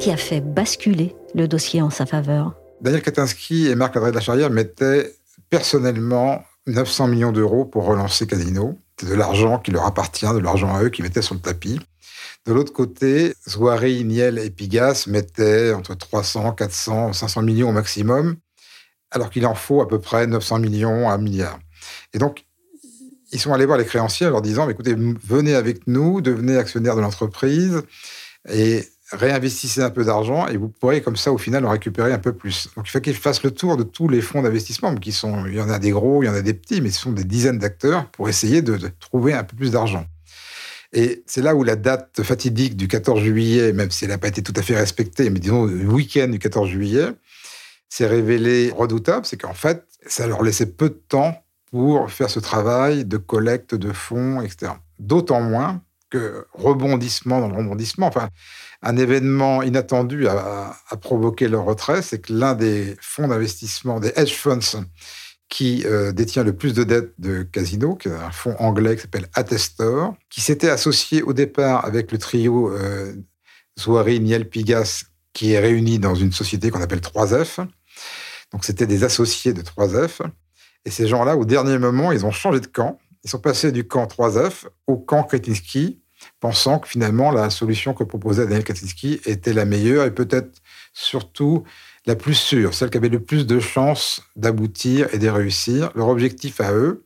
Qui 0.00 0.10
a 0.10 0.16
fait 0.16 0.40
basculer 0.40 1.14
le 1.34 1.46
dossier 1.46 1.82
en 1.82 1.90
sa 1.90 2.06
faveur 2.06 2.54
Daniel 2.80 3.02
Katinski 3.02 3.66
et 3.66 3.74
Marc-André 3.74 4.10
de 4.10 4.16
la 4.16 4.22
Charrière 4.22 4.50
mettaient 4.50 5.14
personnellement 5.50 6.42
900 6.66 7.08
millions 7.08 7.32
d'euros 7.32 7.66
pour 7.66 7.84
relancer 7.84 8.26
Casino. 8.26 8.78
C'est 8.98 9.10
de 9.10 9.14
l'argent 9.14 9.58
qui 9.58 9.70
leur 9.70 9.84
appartient, 9.84 10.26
de 10.26 10.38
l'argent 10.38 10.74
à 10.74 10.82
eux 10.82 10.88
qui 10.88 11.02
mettaient 11.02 11.20
sur 11.20 11.34
le 11.34 11.40
tapis. 11.40 11.78
De 12.46 12.54
l'autre 12.54 12.72
côté, 12.72 13.34
Zouari, 13.46 14.02
Niel 14.04 14.38
et 14.38 14.48
Pigas 14.48 15.04
mettaient 15.06 15.74
entre 15.74 15.94
300, 15.94 16.52
400, 16.52 17.12
500 17.12 17.42
millions 17.42 17.68
au 17.68 17.72
maximum, 17.72 18.36
alors 19.10 19.28
qu'il 19.28 19.44
en 19.44 19.54
faut 19.54 19.82
à 19.82 19.88
peu 19.88 19.98
près 19.98 20.26
900 20.26 20.60
millions 20.60 21.10
à 21.10 21.12
un 21.12 21.18
milliard. 21.18 21.58
Et 22.14 22.18
donc, 22.18 22.46
ils 23.32 23.38
sont 23.38 23.52
allés 23.52 23.66
voir 23.66 23.76
les 23.76 23.84
créanciers 23.84 24.26
en 24.28 24.30
leur 24.30 24.42
disant, 24.42 24.68
écoutez, 24.70 24.94
venez 24.96 25.54
avec 25.54 25.86
nous, 25.86 26.22
devenez 26.22 26.56
actionnaire 26.56 26.96
de 26.96 27.02
l'entreprise, 27.02 27.82
et 28.48 28.82
réinvestissez 29.12 29.82
un 29.82 29.90
peu 29.90 30.04
d'argent 30.04 30.46
et 30.46 30.56
vous 30.56 30.68
pourrez 30.68 31.00
comme 31.00 31.16
ça 31.16 31.32
au 31.32 31.38
final 31.38 31.64
en 31.66 31.70
récupérer 31.70 32.12
un 32.12 32.18
peu 32.18 32.32
plus. 32.32 32.68
Donc 32.76 32.86
il 32.88 32.90
faut 32.90 33.00
qu'ils 33.00 33.16
fassent 33.16 33.42
le 33.42 33.50
tour 33.50 33.76
de 33.76 33.82
tous 33.82 34.08
les 34.08 34.20
fonds 34.20 34.42
d'investissement, 34.42 34.94
qui 34.94 35.12
sont, 35.12 35.46
il 35.46 35.54
y 35.54 35.60
en 35.60 35.68
a 35.68 35.78
des 35.78 35.90
gros, 35.90 36.22
il 36.22 36.26
y 36.26 36.28
en 36.28 36.34
a 36.34 36.42
des 36.42 36.54
petits, 36.54 36.80
mais 36.80 36.90
ce 36.90 37.00
sont 37.00 37.12
des 37.12 37.24
dizaines 37.24 37.58
d'acteurs 37.58 38.06
pour 38.10 38.28
essayer 38.28 38.62
de, 38.62 38.78
trouver 39.00 39.34
un 39.34 39.44
peu 39.44 39.56
plus 39.56 39.72
d'argent. 39.72 40.06
Et 40.92 41.22
c'est 41.26 41.42
là 41.42 41.54
où 41.54 41.62
la 41.62 41.76
date 41.76 42.22
fatidique 42.22 42.76
du 42.76 42.88
14 42.88 43.20
juillet, 43.20 43.72
même 43.72 43.90
si 43.90 44.04
elle 44.04 44.10
n'a 44.10 44.18
pas 44.18 44.28
été 44.28 44.42
tout 44.42 44.54
à 44.56 44.62
fait 44.62 44.76
respectée, 44.76 45.30
mais 45.30 45.38
disons 45.38 45.64
le 45.64 45.86
week-end 45.86 46.28
du 46.28 46.38
14 46.38 46.68
juillet, 46.68 47.08
s'est 47.88 48.06
révélé 48.06 48.72
redoutable, 48.76 49.26
c'est 49.26 49.36
qu'en 49.36 49.54
fait, 49.54 49.84
ça 50.06 50.26
leur 50.26 50.42
laissait 50.42 50.66
peu 50.66 50.88
de 50.88 51.00
temps 51.08 51.44
pour 51.70 52.10
faire 52.10 52.30
ce 52.30 52.40
travail 52.40 53.04
de 53.04 53.16
collecte 53.16 53.74
de 53.74 53.92
fonds, 53.92 54.40
etc. 54.40 54.72
D'autant 54.98 55.40
moins 55.40 55.82
que 56.10 56.46
rebondissement 56.52 57.40
dans 57.40 57.48
le 57.48 57.54
rebondissement, 57.54 58.06
enfin, 58.06 58.28
un 58.82 58.96
événement 58.96 59.62
inattendu 59.62 60.26
a, 60.28 60.76
provoqué 61.00 61.48
leur 61.48 61.64
retrait, 61.64 62.02
c'est 62.02 62.20
que 62.20 62.32
l'un 62.32 62.54
des 62.54 62.96
fonds 63.00 63.28
d'investissement, 63.28 64.00
des 64.00 64.12
hedge 64.16 64.34
funds, 64.34 64.84
qui 65.48 65.82
euh, 65.84 66.12
détient 66.12 66.44
le 66.44 66.54
plus 66.54 66.74
de 66.74 66.84
dettes 66.84 67.12
de 67.18 67.42
Casino, 67.42 67.96
qui 67.96 68.08
est 68.08 68.12
un 68.12 68.30
fonds 68.30 68.54
anglais 68.58 68.94
qui 68.96 69.02
s'appelle 69.02 69.28
Attestor, 69.34 70.14
qui 70.30 70.40
s'était 70.40 70.70
associé 70.70 71.22
au 71.22 71.32
départ 71.32 71.84
avec 71.84 72.12
le 72.12 72.18
trio 72.18 72.70
euh, 72.70 73.12
Zouari, 73.78 74.20
Niel, 74.20 74.48
Pigas, 74.48 75.04
qui 75.32 75.52
est 75.52 75.58
réuni 75.58 75.98
dans 75.98 76.14
une 76.14 76.32
société 76.32 76.70
qu'on 76.70 76.80
appelle 76.80 77.00
3F. 77.00 77.66
Donc 78.52 78.64
c'était 78.64 78.86
des 78.86 79.04
associés 79.04 79.52
de 79.52 79.62
3F. 79.62 80.20
Et 80.84 80.90
ces 80.90 81.06
gens-là, 81.06 81.36
au 81.36 81.44
dernier 81.44 81.78
moment, 81.78 82.12
ils 82.12 82.24
ont 82.24 82.30
changé 82.30 82.60
de 82.60 82.66
camp. 82.66 82.98
Ils 83.24 83.30
sont 83.30 83.38
passés 83.38 83.72
du 83.72 83.86
camp 83.86 84.06
3F 84.06 84.66
au 84.86 84.96
camp 84.96 85.24
Kretinsky, 85.24 85.99
pensant 86.40 86.78
que 86.78 86.88
finalement 86.88 87.30
la 87.30 87.50
solution 87.50 87.94
que 87.94 88.04
proposait 88.04 88.44
Daniel 88.44 88.64
Kretinsky 88.64 89.20
était 89.26 89.52
la 89.52 89.64
meilleure 89.64 90.04
et 90.04 90.14
peut-être 90.14 90.60
surtout 90.92 91.64
la 92.06 92.16
plus 92.16 92.34
sûre, 92.34 92.74
celle 92.74 92.90
qui 92.90 92.96
avait 92.96 93.08
le 93.08 93.22
plus 93.22 93.46
de 93.46 93.60
chances 93.60 94.22
d'aboutir 94.36 95.12
et 95.12 95.18
de 95.18 95.28
réussir. 95.28 95.90
Leur 95.94 96.08
objectif 96.08 96.60
à 96.60 96.72
eux, 96.72 97.04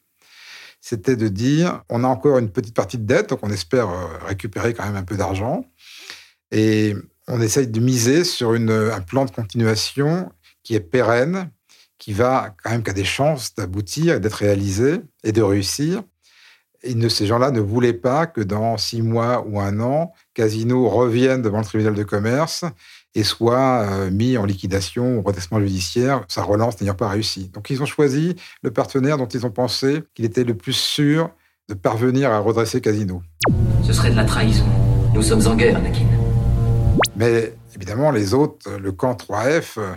c'était 0.80 1.16
de 1.16 1.28
dire 1.28 1.83
on 1.88 2.04
a 2.04 2.09
encore 2.09 2.38
une 2.38 2.50
petite 2.50 2.75
partie 2.75 2.99
de 2.99 3.04
dette, 3.04 3.30
donc 3.30 3.40
on 3.42 3.50
espère 3.50 3.88
euh, 3.88 4.06
récupérer 4.26 4.75
quand 4.75 4.85
même 4.85 4.97
un 4.97 5.02
peu 5.02 5.16
d'argent. 5.16 5.64
Et 6.50 6.94
on 7.26 7.40
essaye 7.40 7.66
de 7.66 7.80
miser 7.80 8.23
sur 8.23 8.52
un 8.52 9.00
plan 9.00 9.25
de 9.25 9.30
continuation 9.30 10.30
qui 10.62 10.75
est 10.75 10.80
pérenne, 10.80 11.50
qui 11.99 12.12
va 12.12 12.54
quand 12.62 12.71
même 12.71 12.83
qui 12.83 12.90
a 12.90 12.94
des 12.94 13.04
chances 13.04 13.54
d'aboutir, 13.54 14.21
d'être 14.21 14.35
réalisé 14.35 15.00
et 15.25 15.33
de 15.33 15.42
réussir. 15.42 16.02
Et 16.84 17.08
ces 17.08 17.26
gens-là 17.26 17.50
ne 17.50 17.60
voulaient 17.60 17.94
pas 17.94 18.26
que 18.26 18.42
dans 18.42 18.76
six 18.76 19.00
mois 19.00 19.44
ou 19.48 19.58
un 19.58 19.80
an, 19.80 20.12
Casino 20.34 20.88
revienne 20.88 21.40
devant 21.40 21.58
le 21.58 21.64
tribunal 21.64 21.94
de 21.94 22.02
commerce 22.02 22.64
et 23.14 23.24
soit 23.24 23.86
euh, 23.86 24.10
mis 24.10 24.36
en 24.36 24.44
liquidation 24.44 25.16
ou 25.16 25.22
redressement 25.22 25.60
judiciaire, 25.60 26.24
sa 26.28 26.42
relance 26.42 26.80
n'ayant 26.80 26.94
pas 26.94 27.08
réussi. 27.08 27.48
Donc 27.48 27.70
ils 27.70 27.82
ont 27.82 27.86
choisi 27.86 28.36
le 28.62 28.70
partenaire 28.70 29.16
dont 29.16 29.26
ils 29.26 29.46
ont 29.46 29.50
pensé 29.50 30.02
qu'il 30.14 30.26
était 30.26 30.44
le 30.44 30.54
plus 30.54 30.74
sûr 30.74 31.30
de 31.68 31.74
parvenir 31.74 32.30
à 32.30 32.38
redresser 32.38 32.82
Casino. 32.82 33.22
Ce 33.82 33.94
serait 33.94 34.10
de 34.10 34.16
la 34.16 34.24
trahison. 34.24 34.66
Nous 35.14 35.22
sommes 35.22 35.46
en 35.46 35.54
guerre, 35.54 35.76
Anakin. 35.78 36.04
Mais 37.16 37.54
évidemment, 37.74 38.10
les 38.10 38.34
autres, 38.34 38.70
le 38.78 38.92
camp 38.92 39.14
3F, 39.14 39.78
euh, 39.78 39.94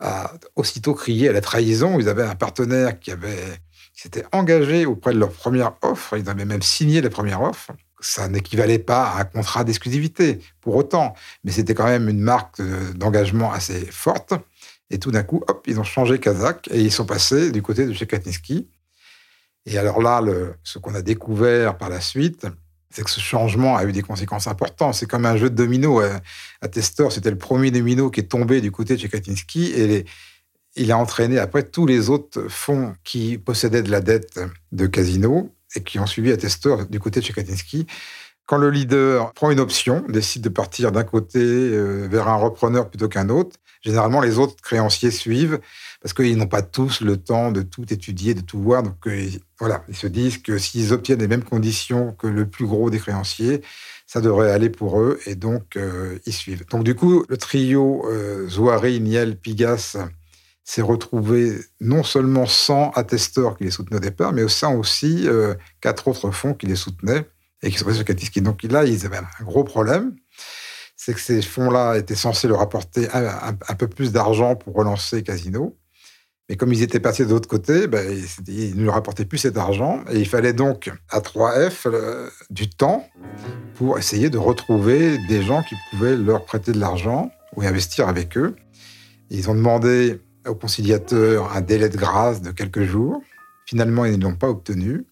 a 0.00 0.32
aussitôt 0.54 0.94
crié 0.94 1.28
à 1.28 1.32
la 1.32 1.40
trahison. 1.40 1.98
Ils 1.98 2.08
avaient 2.08 2.24
un 2.24 2.34
partenaire 2.34 2.98
qui 2.98 3.10
avait 3.10 3.60
s'était 4.06 4.26
engagé 4.32 4.86
auprès 4.86 5.12
de 5.12 5.18
leur 5.18 5.30
première 5.30 5.72
offre. 5.82 6.16
Ils 6.16 6.28
avaient 6.28 6.44
même 6.44 6.62
signé 6.62 7.00
la 7.00 7.10
première 7.10 7.42
offre 7.42 7.72
ça 8.00 8.28
n'équivalait 8.28 8.78
pas 8.78 9.10
à 9.10 9.20
un 9.20 9.24
contrat 9.24 9.64
d'exclusivité 9.64 10.40
pour 10.60 10.76
autant, 10.76 11.14
mais 11.44 11.52
c'était 11.52 11.74
quand 11.74 11.86
même 11.86 12.08
une 12.08 12.20
marque 12.20 12.60
d'engagement 12.94 13.52
assez 13.52 13.86
forte. 13.86 14.34
Et 14.90 14.98
tout 14.98 15.10
d'un 15.10 15.22
coup, 15.22 15.42
hop, 15.48 15.64
ils 15.66 15.80
ont 15.80 15.84
changé 15.84 16.20
Kazakh 16.20 16.68
et 16.70 16.80
ils 16.80 16.92
sont 16.92 17.06
passés 17.06 17.50
du 17.50 17.62
côté 17.62 17.86
de 17.86 17.92
chez 17.92 18.06
Et 19.66 19.78
alors 19.78 20.00
là, 20.00 20.22
ce 20.62 20.78
qu'on 20.78 20.94
a 20.94 21.02
découvert 21.02 21.76
par 21.76 21.88
la 21.88 22.00
suite, 22.00 22.46
c'est 22.90 23.02
que 23.02 23.10
ce 23.10 23.20
changement 23.20 23.76
a 23.76 23.84
eu 23.84 23.92
des 23.92 24.02
conséquences 24.02 24.46
importantes. 24.46 24.94
C'est 24.94 25.06
comme 25.06 25.26
un 25.26 25.36
jeu 25.36 25.50
de 25.50 25.56
domino. 25.56 26.00
À 26.60 26.68
Testor, 26.68 27.10
c'était 27.10 27.30
le 27.30 27.38
premier 27.38 27.72
domino 27.72 28.10
qui 28.10 28.20
est 28.20 28.28
tombé 28.28 28.60
du 28.60 28.70
côté 28.70 28.96
de 28.96 29.00
chez 29.00 29.10
et 29.74 30.04
il 30.76 30.92
a 30.92 30.98
entraîné 30.98 31.38
après 31.38 31.62
tous 31.62 31.86
les 31.86 32.10
autres 32.10 32.48
fonds 32.48 32.94
qui 33.02 33.38
possédaient 33.38 33.82
de 33.82 33.90
la 33.90 34.00
dette 34.00 34.38
de 34.72 34.86
Casino 34.86 35.50
et 35.74 35.82
qui 35.82 35.98
ont 35.98 36.06
suivi 36.06 36.32
Attestor 36.32 36.86
du 36.86 37.00
côté 37.00 37.20
de 37.20 37.24
chez 37.24 37.34
Quand 38.46 38.58
le 38.58 38.70
leader 38.70 39.32
prend 39.32 39.50
une 39.50 39.60
option, 39.60 40.04
décide 40.08 40.42
de 40.42 40.48
partir 40.48 40.92
d'un 40.92 41.04
côté 41.04 41.40
euh, 41.40 42.06
vers 42.10 42.28
un 42.28 42.36
repreneur 42.36 42.88
plutôt 42.88 43.08
qu'un 43.08 43.28
autre, 43.30 43.56
généralement 43.82 44.20
les 44.20 44.38
autres 44.38 44.56
créanciers 44.62 45.10
suivent 45.10 45.60
parce 46.02 46.12
qu'ils 46.12 46.36
n'ont 46.36 46.46
pas 46.46 46.62
tous 46.62 47.00
le 47.00 47.16
temps 47.16 47.50
de 47.50 47.62
tout 47.62 47.92
étudier, 47.92 48.34
de 48.34 48.42
tout 48.42 48.60
voir. 48.60 48.82
Donc 48.82 49.06
euh, 49.06 49.28
voilà, 49.58 49.82
ils 49.88 49.96
se 49.96 50.06
disent 50.06 50.38
que 50.38 50.58
s'ils 50.58 50.92
obtiennent 50.92 51.20
les 51.20 51.28
mêmes 51.28 51.44
conditions 51.44 52.12
que 52.12 52.26
le 52.26 52.46
plus 52.46 52.66
gros 52.66 52.90
des 52.90 52.98
créanciers, 52.98 53.62
ça 54.06 54.20
devrait 54.20 54.52
aller 54.52 54.70
pour 54.70 55.00
eux 55.00 55.18
et 55.26 55.34
donc 55.34 55.76
euh, 55.76 56.18
ils 56.26 56.32
suivent. 56.32 56.64
Donc 56.70 56.84
du 56.84 56.94
coup, 56.94 57.24
le 57.28 57.36
trio 57.38 58.04
Zouari, 58.48 59.00
Niel, 59.00 59.36
Pigas 59.36 59.96
s'est 60.66 60.82
retrouvé 60.82 61.56
non 61.80 62.02
seulement 62.02 62.44
sans 62.44 62.90
attesteurs 62.90 63.56
qui 63.56 63.64
les 63.64 63.70
soutenaient 63.70 63.98
au 63.98 64.00
départ, 64.00 64.32
mais 64.32 64.46
sans 64.48 64.74
aussi 64.74 65.28
euh, 65.28 65.54
quatre 65.80 66.08
autres 66.08 66.32
fonds 66.32 66.54
qui 66.54 66.66
les 66.66 66.74
soutenaient 66.74 67.24
et 67.62 67.70
qui 67.70 67.78
sont 67.78 67.84
passés 67.84 67.98
sur 67.98 68.04
Katiski. 68.04 68.42
Donc 68.42 68.64
là, 68.64 68.84
ils 68.84 69.06
avaient 69.06 69.18
un 69.18 69.44
gros 69.44 69.62
problème. 69.62 70.16
C'est 70.96 71.14
que 71.14 71.20
ces 71.20 71.40
fonds-là 71.40 71.96
étaient 71.96 72.16
censés 72.16 72.48
leur 72.48 72.60
apporter 72.60 73.06
un, 73.12 73.74
peu 73.74 73.86
plus 73.86 74.10
d'argent 74.10 74.56
pour 74.56 74.74
relancer 74.74 75.22
Casino. 75.22 75.78
Mais 76.48 76.56
comme 76.56 76.72
ils 76.72 76.82
étaient 76.82 77.00
passés 77.00 77.24
de 77.24 77.30
l'autre 77.30 77.48
côté, 77.48 77.86
ben, 77.86 78.20
ils 78.48 78.76
ne 78.76 78.84
leur 78.84 78.96
apportaient 78.96 79.24
plus 79.24 79.38
cet 79.38 79.56
argent. 79.56 80.02
Et 80.10 80.18
il 80.18 80.26
fallait 80.26 80.52
donc 80.52 80.90
à 81.10 81.20
3F 81.20 81.86
euh, 81.86 82.28
du 82.50 82.68
temps 82.68 83.08
pour 83.74 83.98
essayer 83.98 84.30
de 84.30 84.38
retrouver 84.38 85.18
des 85.28 85.42
gens 85.42 85.62
qui 85.62 85.76
pouvaient 85.90 86.16
leur 86.16 86.44
prêter 86.44 86.72
de 86.72 86.80
l'argent 86.80 87.30
ou 87.54 87.62
investir 87.62 88.08
avec 88.08 88.36
eux. 88.36 88.56
Ils 89.30 89.48
ont 89.48 89.54
demandé 89.54 90.20
au 90.46 90.54
conciliateur 90.54 91.52
un 91.54 91.60
délai 91.60 91.88
de 91.88 91.96
grâce 91.96 92.42
de 92.42 92.50
quelques 92.50 92.82
jours. 92.82 93.22
Finalement, 93.66 94.04
ils 94.04 94.18
ne 94.18 94.24
l'ont 94.24 94.36
pas 94.36 94.48
obtenu 94.48 95.04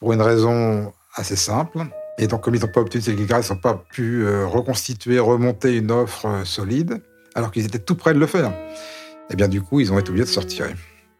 pour 0.00 0.12
une 0.12 0.22
raison 0.22 0.92
assez 1.14 1.36
simple. 1.36 1.80
Et 2.18 2.26
donc, 2.26 2.42
comme 2.42 2.54
ils 2.54 2.60
n'ont 2.60 2.72
pas 2.72 2.80
obtenu 2.80 3.02
cette 3.02 3.16
grâce, 3.16 3.48
ils 3.48 3.52
n'ont 3.52 3.60
pas 3.60 3.84
pu 3.92 4.24
euh, 4.24 4.46
reconstituer, 4.46 5.18
remonter 5.18 5.76
une 5.76 5.90
offre 5.90 6.26
euh, 6.26 6.44
solide, 6.44 7.02
alors 7.34 7.52
qu'ils 7.52 7.64
étaient 7.64 7.78
tout 7.78 7.94
près 7.94 8.14
de 8.14 8.18
le 8.18 8.26
faire. 8.26 8.50
Et 8.50 9.34
eh 9.34 9.36
bien, 9.36 9.46
du 9.46 9.60
coup, 9.60 9.80
ils 9.80 9.92
ont 9.92 9.98
été 9.98 10.08
obligés 10.08 10.24
de 10.24 10.30
sortir. 10.30 10.66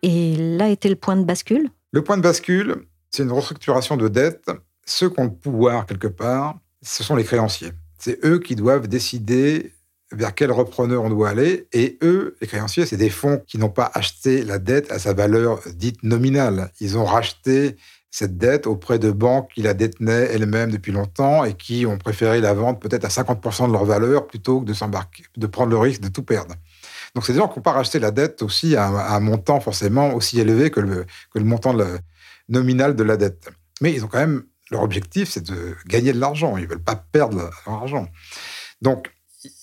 Et 0.03 0.37
là 0.37 0.69
était 0.69 0.89
le 0.89 0.97
point 0.97 1.17
de 1.17 1.25
bascule? 1.25 1.71
Le 1.93 2.03
point 2.03 2.17
de 2.17 2.23
bascule, 2.23 2.87
c'est 3.11 3.23
une 3.23 3.33
restructuration 3.33 3.97
de 3.97 4.09
dette. 4.09 4.51
Ceux 4.87 5.11
qui 5.11 5.21
ont 5.21 5.25
le 5.25 5.33
pouvoir, 5.33 5.87
quelque 5.87 6.07
part, 6.07 6.59
ce 6.83 7.05
sont 7.05 7.17
les 7.17 7.25
créanciers. 7.25 7.73
C'est 7.99 8.25
eux 8.25 8.39
qui 8.39 8.57
doivent 8.57 8.89
décider 8.89 9.73
vers 10.13 10.35
quel 10.35 10.51
repreneur 10.51 11.03
on 11.03 11.11
doit 11.11 11.29
aller. 11.29 11.69
Et 11.73 11.99
eux, 12.03 12.37
les 12.41 12.47
créanciers, 12.47 12.87
c'est 12.87 12.97
des 12.97 13.11
fonds 13.11 13.43
qui 13.47 13.59
n'ont 13.59 13.69
pas 13.69 13.91
acheté 13.95 14.43
la 14.43 14.59
dette 14.59 14.91
à 14.91 14.99
sa 14.99 15.13
valeur 15.13 15.61
dite 15.75 16.03
nominale. 16.03 16.71
Ils 16.81 16.97
ont 16.97 17.05
racheté 17.05 17.77
cette 18.11 18.39
dette 18.39 18.67
auprès 18.67 18.99
de 18.99 19.11
banques 19.11 19.51
qui 19.55 19.63
la 19.63 19.75
détenaient 19.75 20.29
elles-mêmes 20.33 20.71
depuis 20.71 20.93
longtemps 20.93 21.45
et 21.45 21.55
qui 21.55 21.85
ont 21.85 21.99
préféré 21.99 22.41
la 22.41 22.55
vendre 22.55 22.79
peut-être 22.79 23.05
à 23.05 23.09
50% 23.09 23.69
de 23.69 23.73
leur 23.73 23.85
valeur 23.85 24.27
plutôt 24.27 24.61
que 24.61 24.67
de 24.67 25.47
prendre 25.47 25.71
le 25.71 25.79
risque 25.79 26.01
de 26.01 26.09
tout 26.09 26.23
perdre. 26.23 26.55
Donc, 27.15 27.27
c'est 27.27 27.33
des 27.33 27.39
gens 27.39 27.49
qui 27.49 27.59
n'ont 27.59 27.63
pas 27.63 27.73
racheté 27.73 27.99
la 27.99 28.11
dette 28.11 28.43
aussi 28.43 28.77
à 28.77 28.87
un, 28.87 29.21
montant 29.21 29.61
forcément 29.61 30.15
aussi 30.15 30.41
élevé 30.41 30.71
que 30.71 30.81
le, 30.81 31.05
que 31.33 31.39
le 31.39 31.45
montant 31.45 31.75
nominal 32.49 32.97
de 32.97 33.03
la 33.03 33.17
dette. 33.17 33.51
Mais 33.81 33.93
ils 33.93 34.05
ont 34.05 34.09
quand 34.09 34.19
même, 34.19 34.45
leur 34.71 34.83
objectif, 34.83 35.31
c'est 35.31 35.47
de 35.47 35.77
gagner 35.87 36.13
de 36.13 36.21
l'argent. 36.21 36.57
Ils 36.57 36.65
ne 36.65 36.69
veulent 36.69 36.83
pas 36.83 36.97
perdre 36.97 37.51
leur 37.67 37.75
argent. 37.75 38.09
Donc, 38.83 39.11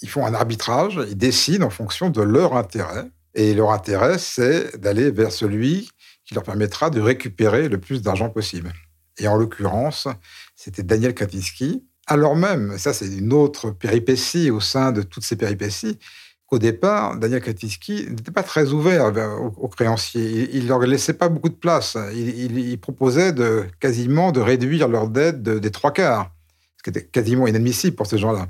ils 0.01 0.09
font 0.09 0.25
un 0.25 0.33
arbitrage, 0.33 0.99
ils 1.07 1.17
décident 1.17 1.67
en 1.67 1.69
fonction 1.69 2.09
de 2.09 2.21
leur 2.21 2.55
intérêt. 2.55 3.09
Et 3.33 3.53
leur 3.53 3.71
intérêt, 3.71 4.17
c'est 4.17 4.77
d'aller 4.77 5.11
vers 5.11 5.31
celui 5.31 5.89
qui 6.25 6.33
leur 6.33 6.43
permettra 6.43 6.89
de 6.89 7.01
récupérer 7.01 7.67
le 7.67 7.79
plus 7.79 8.01
d'argent 8.01 8.29
possible. 8.29 8.71
Et 9.17 9.27
en 9.27 9.35
l'occurrence, 9.35 10.07
c'était 10.55 10.83
Daniel 10.83 11.13
Kaczynski, 11.13 11.83
alors 12.07 12.35
même, 12.35 12.77
ça 12.77 12.93
c'est 12.93 13.07
une 13.07 13.33
autre 13.33 13.71
péripétie 13.71 14.51
au 14.51 14.59
sein 14.59 14.91
de 14.91 15.01
toutes 15.01 15.23
ces 15.23 15.35
péripéties, 15.35 15.97
qu'au 16.45 16.59
départ, 16.59 17.17
Daniel 17.17 17.41
Kaczynski 17.41 18.07
n'était 18.09 18.31
pas 18.31 18.43
très 18.43 18.69
ouvert 18.69 19.11
aux, 19.57 19.67
créanciers. 19.67 20.49
Il 20.53 20.63
ne 20.63 20.69
leur 20.69 20.79
laissait 20.79 21.13
pas 21.13 21.29
beaucoup 21.29 21.49
de 21.49 21.55
place. 21.55 21.97
Il, 22.13 22.79
proposait 22.79 23.33
quasiment 23.79 24.31
de 24.31 24.39
réduire 24.39 24.87
leur 24.87 25.07
dette 25.09 25.41
des 25.41 25.71
trois 25.71 25.91
quarts, 25.91 26.31
ce 26.77 26.83
qui 26.83 26.89
était 26.91 27.05
quasiment 27.05 27.47
inadmissible 27.47 27.95
pour 27.95 28.07
ces 28.07 28.17
gens-là 28.17 28.47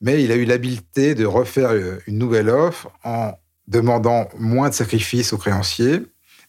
mais 0.00 0.22
il 0.22 0.32
a 0.32 0.36
eu 0.36 0.44
l'habileté 0.44 1.14
de 1.14 1.24
refaire 1.24 1.70
euh, 1.70 1.98
une 2.06 2.18
nouvelle 2.18 2.48
offre 2.48 2.90
en 3.04 3.32
demandant 3.66 4.28
moins 4.38 4.68
de 4.68 4.74
sacrifices 4.74 5.32
aux 5.32 5.38
créanciers, 5.38 6.02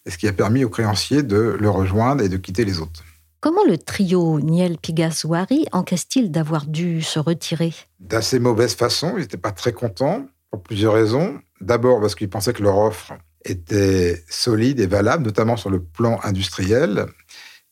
ce 0.08 0.18
qui 0.18 0.28
a 0.28 0.34
permis 0.34 0.64
aux 0.64 0.70
créanciers 0.70 1.24
de 1.24 1.58
le 1.60 1.70
rejoindre 1.70 2.24
et 2.24 2.30
de 2.30 2.38
quitter 2.38 2.66
les 2.66 2.80
autres. 2.80 3.04
Comment 3.40 3.64
le 3.66 3.78
trio 3.78 4.40
Niel 4.40 4.78
Pigas-Ouari 4.78 5.68
encaisse-t-il 5.72 6.32
d'avoir 6.32 6.66
dû 6.66 7.02
se 7.02 7.20
retirer? 7.20 7.74
D'assez 8.00 8.40
mauvaise 8.40 8.76
façon, 8.76 9.14
ils 9.16 9.22
n'étaient 9.22 9.38
pas 9.38 9.52
très 9.52 9.74
contents 9.74 10.26
pour 10.52 10.64
plusieurs 10.64 10.94
raisons. 10.94 11.40
D'abord 11.62 12.02
parce 12.02 12.16
qu'ils 12.16 12.30
pensaient 12.30 12.54
que 12.54 12.64
leur 12.64 12.78
offre 12.78 13.14
était 13.46 14.24
solide 14.30 14.80
et 14.80 14.88
valable, 14.88 15.24
notamment 15.24 15.56
sur 15.56 15.70
le 15.70 15.82
plan 15.82 16.20
industriel. 16.24 17.06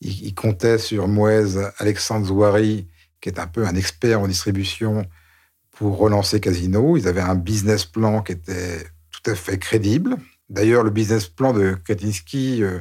Ils, 0.00 0.34
comptaient 0.34 0.78
sur 0.78 1.08
Mouez 1.08 1.56
Alexandre 1.78 2.26
Zouari, 2.26 2.86
qui 3.20 3.28
est 3.28 3.38
un 3.38 3.46
peu 3.46 3.66
un 3.66 3.74
expert 3.74 4.20
en 4.20 4.28
distribution 4.28 5.04
pour 5.76 5.98
relancer 5.98 6.40
Casino. 6.40 6.96
Ils 6.96 7.06
avaient 7.06 7.20
un 7.20 7.34
business 7.34 7.84
plan 7.84 8.22
qui 8.22 8.32
était 8.32 8.84
tout 9.10 9.30
à 9.30 9.34
fait 9.34 9.58
crédible. 9.58 10.16
D'ailleurs, 10.48 10.82
le 10.82 10.90
business 10.90 11.28
plan 11.28 11.52
de 11.52 11.76
Kretinsky 11.84 12.62
euh, 12.62 12.80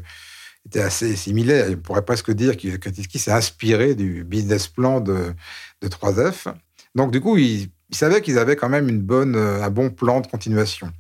était 0.65 0.81
assez 0.81 1.15
similaire. 1.15 1.67
On 1.71 1.77
pourrait 1.77 2.05
presque 2.05 2.31
dire 2.31 2.57
que 2.57 2.75
Kretinsky 2.77 3.19
s'est 3.19 3.31
inspiré 3.31 3.95
du 3.95 4.23
business 4.23 4.67
plan 4.67 5.01
de, 5.01 5.33
de 5.81 5.87
3F. 5.87 6.53
Donc, 6.95 7.11
du 7.11 7.21
coup, 7.21 7.37
ils, 7.37 7.69
savaient 7.91 8.21
qu'ils 8.21 8.39
avaient 8.39 8.55
quand 8.55 8.69
même 8.69 8.89
une 8.89 9.01
bonne, 9.01 9.35
un 9.35 9.69
bon 9.69 9.89
plan 9.89 10.21
de 10.21 10.27
continuation. 10.27 10.91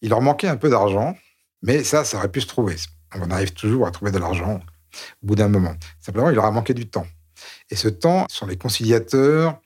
Il 0.00 0.10
leur 0.10 0.20
manquait 0.20 0.48
un 0.48 0.56
peu 0.56 0.70
d'argent, 0.70 1.16
mais 1.62 1.84
ça, 1.84 2.04
ça 2.04 2.18
aurait 2.18 2.30
pu 2.30 2.40
se 2.40 2.46
trouver. 2.46 2.76
On 3.14 3.30
arrive 3.30 3.52
toujours 3.52 3.86
à 3.86 3.90
trouver 3.90 4.12
de 4.12 4.18
l'argent 4.18 4.60
au 5.22 5.26
bout 5.26 5.34
d'un 5.34 5.48
moment. 5.48 5.74
Simplement, 6.00 6.30
il 6.30 6.34
leur 6.34 6.44
a 6.44 6.50
manqué 6.50 6.74
du 6.74 6.88
temps. 6.88 7.06
Et 7.70 7.76
ce 7.76 7.88
temps 7.88 8.26
ce 8.30 8.36
sont 8.36 8.46
les 8.46 8.56
conciliateurs, 8.56 9.60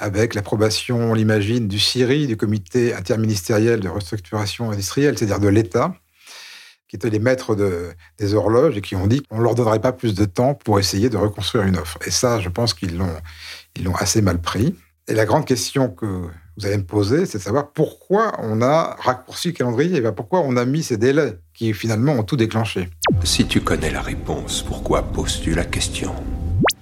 avec 0.00 0.34
l'approbation, 0.34 1.10
on 1.10 1.14
l'imagine, 1.14 1.68
du 1.68 1.78
CIRI, 1.78 2.26
du 2.26 2.36
comité 2.36 2.94
interministériel 2.94 3.80
de 3.80 3.88
restructuration 3.88 4.70
industrielle, 4.70 5.16
c'est-à-dire 5.16 5.40
de 5.40 5.48
l'État, 5.48 5.94
qui 6.88 6.96
étaient 6.96 7.10
les 7.10 7.18
maîtres 7.18 7.54
des 8.18 8.34
horloges 8.34 8.76
et 8.76 8.80
qui 8.80 8.96
ont 8.96 9.06
dit 9.06 9.22
qu'on 9.22 9.38
ne 9.38 9.42
leur 9.42 9.54
donnerait 9.54 9.80
pas 9.80 9.92
plus 9.92 10.14
de 10.14 10.24
temps 10.24 10.54
pour 10.54 10.80
essayer 10.80 11.08
de 11.08 11.16
reconstruire 11.16 11.64
une 11.64 11.76
offre. 11.76 11.98
Et 12.06 12.10
ça, 12.10 12.40
je 12.40 12.48
pense 12.48 12.74
qu'ils 12.74 12.96
l'ont, 12.96 13.14
ils 13.76 13.84
l'ont 13.84 13.94
assez 13.94 14.22
mal 14.22 14.40
pris. 14.40 14.74
Et 15.06 15.14
la 15.14 15.26
grande 15.26 15.44
question 15.44 15.88
que 15.88 16.06
vous 16.06 16.66
allez 16.66 16.78
me 16.78 16.84
poser, 16.84 17.26
c'est 17.26 17.38
de 17.38 17.42
savoir 17.42 17.70
pourquoi 17.70 18.32
on 18.38 18.60
a 18.60 18.96
raccourci 19.00 19.48
le 19.48 19.54
calendrier, 19.54 19.98
et 19.98 20.12
pourquoi 20.12 20.40
on 20.40 20.56
a 20.56 20.64
mis 20.64 20.82
ces 20.82 20.96
délais 20.96 21.38
qui 21.54 21.72
finalement 21.74 22.12
ont 22.12 22.22
tout 22.22 22.36
déclenché. 22.36 22.88
Si 23.22 23.46
tu 23.46 23.60
connais 23.60 23.90
la 23.90 24.02
réponse, 24.02 24.62
pourquoi 24.62 25.02
poses-tu 25.02 25.54
la 25.54 25.64
question? 25.64 26.14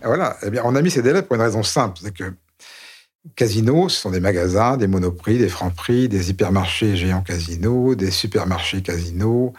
Voilà, 0.02 0.36
eh 0.42 0.50
bien, 0.50 0.62
on 0.64 0.74
a 0.74 0.82
mis 0.82 0.90
ces 0.90 1.02
délais 1.02 1.22
pour 1.22 1.36
une 1.36 1.42
raison 1.42 1.62
simple, 1.62 1.98
c'est 2.02 2.14
que 2.14 2.32
Casinos, 3.36 3.90
ce 3.90 4.00
sont 4.00 4.10
des 4.10 4.20
magasins, 4.20 4.76
des 4.76 4.86
monoprix, 4.86 5.38
des 5.38 5.48
francs-prix, 5.48 6.08
des 6.08 6.30
hypermarchés 6.30 6.96
géants 6.96 7.22
casinos, 7.22 7.94
des 7.94 8.10
supermarchés 8.10 8.82
casinos, 8.82 9.52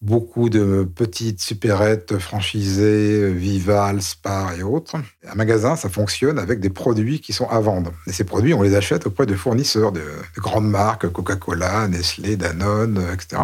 beaucoup 0.00 0.50
de 0.50 0.88
petites 0.94 1.40
supérettes 1.40 2.18
franchisées, 2.18 3.32
Vival, 3.32 4.02
Spar 4.02 4.52
et 4.54 4.62
autres. 4.62 4.96
Un 5.26 5.34
magasin, 5.34 5.76
ça 5.76 5.88
fonctionne 5.88 6.38
avec 6.38 6.60
des 6.60 6.70
produits 6.70 7.20
qui 7.20 7.32
sont 7.32 7.48
à 7.48 7.60
vendre. 7.60 7.92
Et 8.06 8.12
ces 8.12 8.24
produits, 8.24 8.54
on 8.54 8.62
les 8.62 8.74
achète 8.74 9.06
auprès 9.06 9.26
de 9.26 9.34
fournisseurs 9.34 9.92
de, 9.92 10.04
grandes 10.36 10.68
marques, 10.68 11.08
Coca-Cola, 11.08 11.88
Nestlé, 11.88 12.36
Danone, 12.36 13.02
etc. 13.12 13.42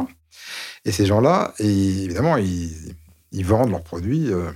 Et 0.85 0.92
ces 0.92 1.07
gens-là, 1.07 1.54
évidemment, 1.59 2.37
ils, 2.37 2.95
vendent 3.45 3.71
leurs 3.71 3.85
produits 3.85 4.33
euh, 4.33 4.50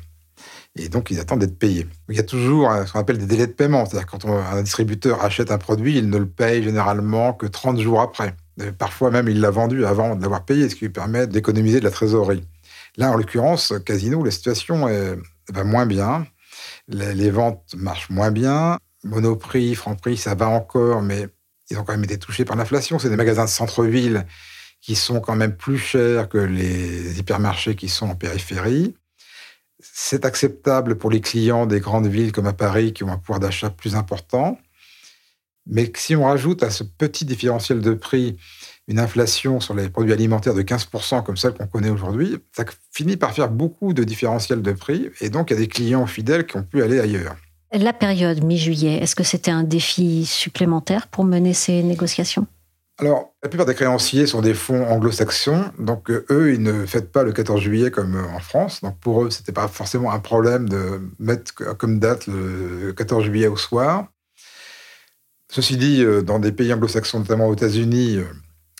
et 0.76 0.88
donc 0.88 1.11
ils 1.11 1.21
attendent 1.21 1.40
d'être 1.40 1.59
payés. 1.59 1.87
Il 2.09 2.16
y 2.16 2.21
a 2.21 2.25
toujours 2.25 2.73
ce 2.87 2.93
qu'on 2.93 2.99
appelle 2.99 3.19
des 3.19 3.26
délais 3.26 3.47
de 3.47 3.52
paiement, 3.52 3.87
c'est-à-dire 3.87 4.07
quand 4.07 4.25
un 4.26 4.62
distributeur 4.62 5.25
achète 5.25 5.50
un 5.50 5.59
produit, 5.59 5.99
il 5.99 6.11
ne 6.11 6.19
le 6.19 6.26
paye 6.26 6.62
généralement 6.62 7.33
que 7.33 7.47
30 7.47 7.78
jours 7.78 8.00
après. 8.00 8.35
parfois 8.78 9.11
même, 9.11 9.28
il 9.28 9.40
l'a 9.40 9.50
vendu 9.50 9.87
avant 9.87 10.16
de 10.16 10.23
l'avoir 10.23 10.45
payé, 10.45 10.69
ce 10.69 10.75
qui 10.75 10.87
lui 10.87 10.93
permet 10.93 11.26
d'économiser 11.26 11.78
de 11.78 11.85
la 11.85 11.90
trésorerie. 11.90 12.45
Là, 12.97 13.11
en 13.11 13.16
l'occurrence, 13.16 13.73
Casino, 13.85 14.23
la 14.25 14.31
situation 14.31 14.88
est, 14.88 15.16
va 15.52 15.64
moins 15.64 15.87
bien. 15.87 16.26
Les, 16.88 17.31
ventes 17.31 17.75
marchent 17.76 18.11
moins 18.11 18.31
bien. 18.31 18.78
Monoprix, 19.04 19.75
Franprix, 19.75 20.16
ça 20.16 20.35
va 20.35 20.49
encore, 20.49 21.02
mais 21.02 21.28
ils 21.71 21.78
ont 21.78 21.85
quand 21.85 21.93
même 21.93 22.04
été 22.04 22.19
touchés 22.19 22.45
par 22.45 22.57
l'inflation. 22.57 22.99
C'est 22.99 23.11
des 23.11 23.16
magasins 23.16 23.45
de 23.45 23.50
centre-ville 23.50 24.26
qui 24.81 24.97
sont 24.97 25.21
quand 25.21 25.35
même 25.35 25.57
plus 25.57 25.78
chers 25.78 26.28
que 26.28 26.38
les 26.38 27.19
hypermarchés 27.19 27.75
qui 27.75 27.88
sont 27.88 28.11
en 28.11 28.14
périphérie 28.14 28.95
c'est 29.92 30.24
acceptable 30.24 30.96
pour 30.96 31.10
les 31.10 31.20
clients 31.20 31.66
des 31.66 31.80
grandes 31.80 32.06
villes 32.06 32.32
comme 32.32 32.46
à 32.46 32.52
Paris 32.52 32.92
qui 32.92 33.04
ont 33.04 33.12
un 33.12 33.18
pouvoir 33.18 33.40
d'achat 33.40 33.70
plus 33.70 33.94
important. 33.96 34.58
Mais 35.66 35.90
si 35.96 36.14
on 36.14 36.24
rajoute 36.24 36.62
à 36.62 36.70
ce 36.70 36.84
petit 36.84 37.24
différentiel 37.24 37.80
de 37.80 37.94
prix 37.94 38.36
une 38.86 38.98
inflation 38.98 39.60
sur 39.60 39.74
les 39.74 39.88
produits 39.88 40.12
alimentaires 40.12 40.54
de 40.54 40.62
15% 40.62 41.22
comme 41.22 41.36
celle 41.36 41.54
qu'on 41.54 41.66
connaît 41.66 41.88
aujourd'hui, 41.88 42.36
ça 42.52 42.64
finit 42.92 43.16
par 43.16 43.32
faire 43.32 43.48
beaucoup 43.50 43.94
de 43.94 44.04
différentiels 44.04 44.60
de 44.60 44.72
prix. 44.72 45.08
Et 45.20 45.30
donc, 45.30 45.50
il 45.50 45.54
y 45.54 45.56
a 45.56 45.60
des 45.60 45.68
clients 45.68 46.06
fidèles 46.06 46.46
qui 46.46 46.56
ont 46.56 46.62
pu 46.62 46.82
aller 46.82 47.00
ailleurs. 47.00 47.36
La 47.72 47.92
période 47.92 48.44
mi-juillet, 48.44 48.98
est-ce 48.98 49.16
que 49.16 49.24
c'était 49.24 49.50
un 49.50 49.64
défi 49.64 50.26
supplémentaire 50.26 51.08
pour 51.08 51.24
mener 51.24 51.54
ces 51.54 51.82
négociations? 51.82 52.46
Alors, 52.98 53.34
la 53.42 53.48
plupart 53.48 53.66
des 53.66 53.74
créanciers 53.74 54.26
sont 54.26 54.40
des 54.40 54.54
fonds 54.54 54.86
anglo-saxons, 54.86 55.64
donc 55.80 56.10
euh, 56.10 56.24
eux, 56.30 56.54
ils 56.54 56.62
ne 56.62 56.86
fêtent 56.86 57.10
pas 57.10 57.24
le 57.24 57.32
14 57.32 57.60
juillet 57.60 57.90
comme 57.90 58.14
euh, 58.14 58.36
en 58.36 58.38
France. 58.38 58.82
Donc 58.82 59.00
pour 59.00 59.24
eux, 59.24 59.30
ce 59.30 59.40
n'était 59.40 59.52
pas 59.52 59.66
forcément 59.66 60.12
un 60.12 60.20
problème 60.20 60.68
de 60.68 61.00
mettre 61.18 61.52
comme 61.76 61.98
date 61.98 62.28
le 62.28 62.92
14 62.92 63.24
juillet 63.24 63.48
au 63.48 63.56
soir. 63.56 64.06
Ceci 65.50 65.76
dit, 65.76 66.04
euh, 66.04 66.23
dans 66.23 66.38
des 66.38 66.52
pays 66.52 66.73
anglo-saxons, 66.73 67.19
notamment 67.19 67.49
aux 67.49 67.54
États-Unis, 67.54 68.21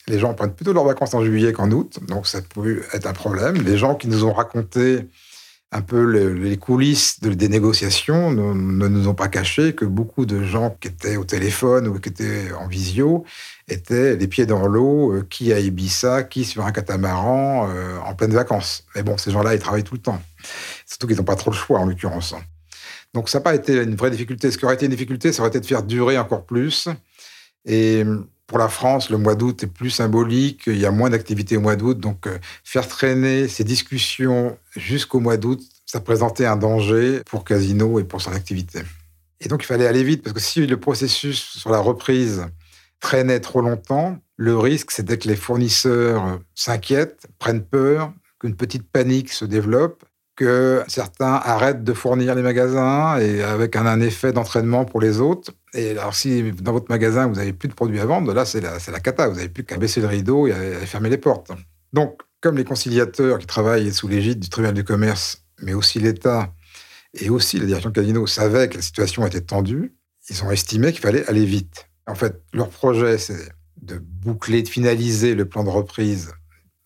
les 0.07 0.19
gens 0.21 0.33
prennent 0.35 0.55
plutôt 0.55 0.73
leurs 0.73 0.85
vacances 0.85 1.15
en 1.15 1.25
juillet 1.25 1.53
qu'en 1.53 1.73
août, 1.73 1.99
donc 2.07 2.29
ça 2.29 2.41
peut 2.41 2.85
être 2.93 3.07
un 3.07 3.15
problème. 3.15 3.57
Les 3.63 3.77
gens 3.77 3.97
qui 3.97 4.07
nous 4.07 4.25
ont 4.25 4.33
raconté 4.33 5.09
un 5.75 5.81
peu 5.81 6.05
les 6.05 6.57
coulisses 6.57 7.19
des 7.21 7.49
négociations 7.49 8.31
ne, 8.31 8.87
nous 8.89 9.09
ont 9.09 9.15
pas 9.15 9.27
caché 9.27 9.75
que 9.75 9.85
beaucoup 9.85 10.25
de 10.25 10.45
gens 10.45 10.77
qui 10.81 10.87
étaient 10.87 11.17
au 11.17 11.25
téléphone 11.25 11.89
ou 11.89 11.99
qui 11.99 12.11
étaient 12.11 12.53
en 12.53 12.69
visio 12.69 13.25
étaient 13.67 14.15
les 14.15 14.29
pieds 14.29 14.47
dans 14.47 14.69
l'eau, 14.69 15.13
euh, 15.13 15.27
qui 15.29 15.53
à 15.53 15.59
Ibiza, 15.59 16.23
qui 16.23 16.45
sur 16.45 16.65
un 16.65 16.71
catamaran 16.71 17.69
euh, 17.69 17.99
en 18.07 18.15
pleine 18.15 18.33
vacances. 18.33 18.85
Mais 18.95 19.03
bon, 19.03 19.19
ces 19.19 19.33
gens-là, 19.33 19.55
ils 19.55 19.59
travaillent 19.59 19.83
tout 19.83 19.95
le 19.95 20.01
temps. 20.01 20.23
Surtout 20.87 21.09
qu'ils 21.09 21.17
n'ont 21.17 21.25
pas 21.25 21.35
trop 21.35 21.51
le 21.51 21.57
choix, 21.57 21.81
en 21.81 21.87
l'occurrence. 21.87 22.37
Donc 23.13 23.29
ça 23.29 23.39
n'a 23.39 23.43
pas 23.43 23.57
été 23.57 23.83
une 23.83 23.97
vraie 23.97 24.13
difficulté. 24.13 24.53
Ce 24.53 24.59
qui 24.59 24.65
aurait 24.65 24.75
été 24.75 24.85
une 24.85 24.93
difficulté, 24.93 25.33
ça 25.33 25.43
aurait 25.43 25.49
été 25.49 25.59
de 25.59 25.67
faire 25.67 25.83
durer 25.83 26.19
encore 26.19 26.45
plus. 26.45 26.89
Et 27.65 28.05
pour 28.47 28.59
la 28.59 28.69
France, 28.69 29.11
le 29.11 29.19
mois 29.19 29.35
d'août 29.35 29.63
est 29.63 29.69
plus 29.69 29.91
symbolique, 29.91 30.65
il 30.67 30.79
y 30.79 30.87
a 30.87 30.91
moins 30.91 31.11
d'activités 31.11 31.57
au 31.57 31.61
mois 31.61 31.77
d'août, 31.77 31.99
donc 31.99 32.27
euh, 32.27 32.39
faire 32.63 32.87
traîner 32.87 33.49
ces 33.49 33.65
discussions 33.65 34.59
jusqu'au 34.77 35.21
mois 35.21 35.37
d'août, 35.37 35.63
ça 35.87 36.01
présentait 36.01 36.47
un 36.47 36.57
danger 36.57 37.23
pour 37.27 37.45
Casino 37.45 37.99
et 37.99 38.05
pour 38.05 38.21
son 38.21 38.33
activité. 38.33 38.83
Et 39.41 39.49
donc 39.49 39.63
il 39.63 39.67
fallait 39.67 39.87
aller 39.87 40.05
vite, 40.05 40.23
parce 40.23 40.35
que 40.35 40.41
si 40.41 40.67
le 40.67 40.79
processus 40.79 41.59
sur 41.59 41.71
la 41.71 41.79
reprise 41.79 42.47
traînait 43.01 43.41
trop 43.41 43.63
longtemps, 43.63 44.19
le 44.37 44.59
risque 44.59 44.91
c'était 44.91 45.19
que 45.19 45.29
les 45.29 45.37
fournisseurs 45.37 46.41
s'inquiètent, 46.55 47.27
prennent 47.39 47.65
peur, 47.65 48.13
qu'une 48.41 48.57
petite 48.57 48.91
panique 48.91 49.33
se 49.33 49.45
développe, 49.45 50.05
que 50.37 50.83
certains 50.89 51.35
arrêtent 51.35 51.85
de 51.85 51.93
fournir 51.93 52.35
les 52.35 52.43
magasins 52.43 53.19
et 53.19 53.43
avec 53.43 53.77
un, 53.77 54.01
effet 54.01 54.33
d'entraînement 54.33 54.85
pour 54.85 55.01
les 55.01 55.21
autres. 55.21 55.53
Et 55.75 55.91
alors, 55.91 56.15
si 56.15 56.53
dans 56.53 56.73
votre 56.73 56.91
magasin, 56.91 57.27
vous 57.27 57.37
n'avez 57.37 57.53
plus 57.53 57.69
de 57.69 57.75
produits 57.75 58.01
à 58.01 58.07
vendre, 58.07 58.33
là, 58.35 58.45
c'est 58.45 58.61
la, 58.61 58.79
la 58.91 59.01
cata. 59.01 59.29
Vous 59.29 59.37
n'avez 59.37 59.49
plus 59.49 59.65
qu'à 59.65 59.77
baisser 59.77 60.01
le 60.01 60.09
rideau 60.09 60.47
et 60.47 60.53
à, 60.53 60.87
fermer 60.87 61.09
les 61.09 61.19
portes. 61.19 61.53
Donc, 61.93 62.21
comme 62.41 62.57
les 62.57 62.65
conciliateurs 62.65 63.39
qui 63.39 63.47
travaillent 63.47 63.93
sous 63.93 64.09
l'égide 64.09 64.41
du 64.41 64.49
tribunal 64.49 64.75
du 64.75 64.85
commerce, 64.85 65.45
mais 65.63 65.73
aussi 65.73 66.01
l'État 66.01 66.53
et 67.15 67.31
aussi 67.31 67.59
la 67.59 67.67
direction 67.67 67.91
de 67.91 67.95
Casino 67.95 68.27
savaient 68.27 68.69
que 68.69 68.77
la 68.77 68.83
situation 68.83 69.25
était 69.27 69.41
tendue, 69.41 69.95
ils 70.29 70.43
ont 70.43 70.51
estimé 70.51 70.91
qu'il 70.93 71.01
fallait 71.01 71.27
aller 71.29 71.45
vite. 71.45 71.89
En 72.07 72.17
fait, 72.17 72.43
leur 72.53 72.71
projet, 72.71 73.19
c'est 73.19 73.53
de 73.81 73.99
boucler, 73.99 74.63
de 74.63 74.69
finaliser 74.69 75.35
le 75.35 75.47
plan 75.47 75.63
de 75.63 75.71
reprise 75.71 76.33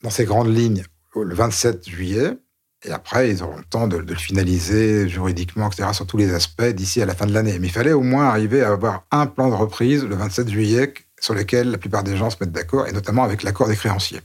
dans 0.02 0.10
ses 0.10 0.24
grandes 0.24 0.54
lignes 0.54 0.84
le 1.22 1.34
27 1.34 1.88
juillet. 1.88 2.38
Et 2.84 2.92
après, 2.92 3.30
ils 3.30 3.42
auront 3.42 3.56
le 3.56 3.64
temps 3.64 3.88
de, 3.88 3.96
le 3.96 4.14
finaliser 4.14 5.08
juridiquement, 5.08 5.68
etc., 5.68 5.88
sur 5.92 6.06
tous 6.06 6.16
les 6.16 6.32
aspects 6.32 6.62
d'ici 6.62 7.02
à 7.02 7.06
la 7.06 7.14
fin 7.14 7.26
de 7.26 7.32
l'année. 7.32 7.58
Mais 7.58 7.66
il 7.66 7.72
fallait 7.72 7.92
au 7.92 8.02
moins 8.02 8.28
arriver 8.28 8.62
à 8.62 8.70
avoir 8.70 9.04
un 9.10 9.26
plan 9.26 9.48
de 9.48 9.54
reprise 9.54 10.04
le 10.04 10.14
27 10.14 10.48
juillet 10.48 10.94
sur 11.20 11.34
lequel 11.34 11.72
la 11.72 11.78
plupart 11.78 12.04
des 12.04 12.16
gens 12.16 12.30
se 12.30 12.36
mettent 12.40 12.52
d'accord, 12.52 12.86
et 12.86 12.92
notamment 12.92 13.24
avec 13.24 13.42
l'accord 13.42 13.66
des 13.66 13.74
créanciers. 13.74 14.20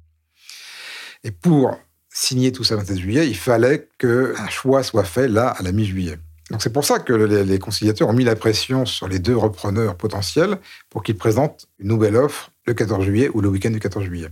Et 1.24 1.32
pour 1.32 1.80
signer 2.10 2.52
tout 2.52 2.64
ça 2.64 2.76
le 2.76 2.82
27 2.82 2.98
juillet, 3.00 3.28
il 3.28 3.36
fallait 3.36 3.88
qu'un 3.98 4.50
choix 4.50 4.84
soit 4.84 5.04
fait 5.04 5.28
là, 5.28 5.48
à 5.48 5.64
la 5.64 5.72
mi-juillet. 5.72 6.20
Donc 6.52 6.62
c'est 6.62 6.72
pour 6.72 6.86
ça 6.86 7.00
que 7.00 7.14
les, 7.14 7.44
les, 7.44 7.58
conciliateurs 7.58 8.10
ont 8.10 8.14
mis 8.14 8.26
la 8.26 8.36
pression 8.36 8.86
sur 8.86 9.08
les 9.08 9.18
deux 9.18 9.36
repreneurs 9.36 9.96
potentiels 9.96 10.60
pour 10.92 11.02
qu'ils 11.02 11.18
présentent 11.18 11.66
une 11.80 11.88
nouvelle 11.88 12.18
offre 12.18 12.52
le 12.68 12.76
14 12.76 13.04
juillet 13.04 13.30
ou 13.34 13.42
le 13.42 13.50
week-end 13.50 13.72
du 13.72 13.80
14 13.80 14.06
juillet. 14.06 14.30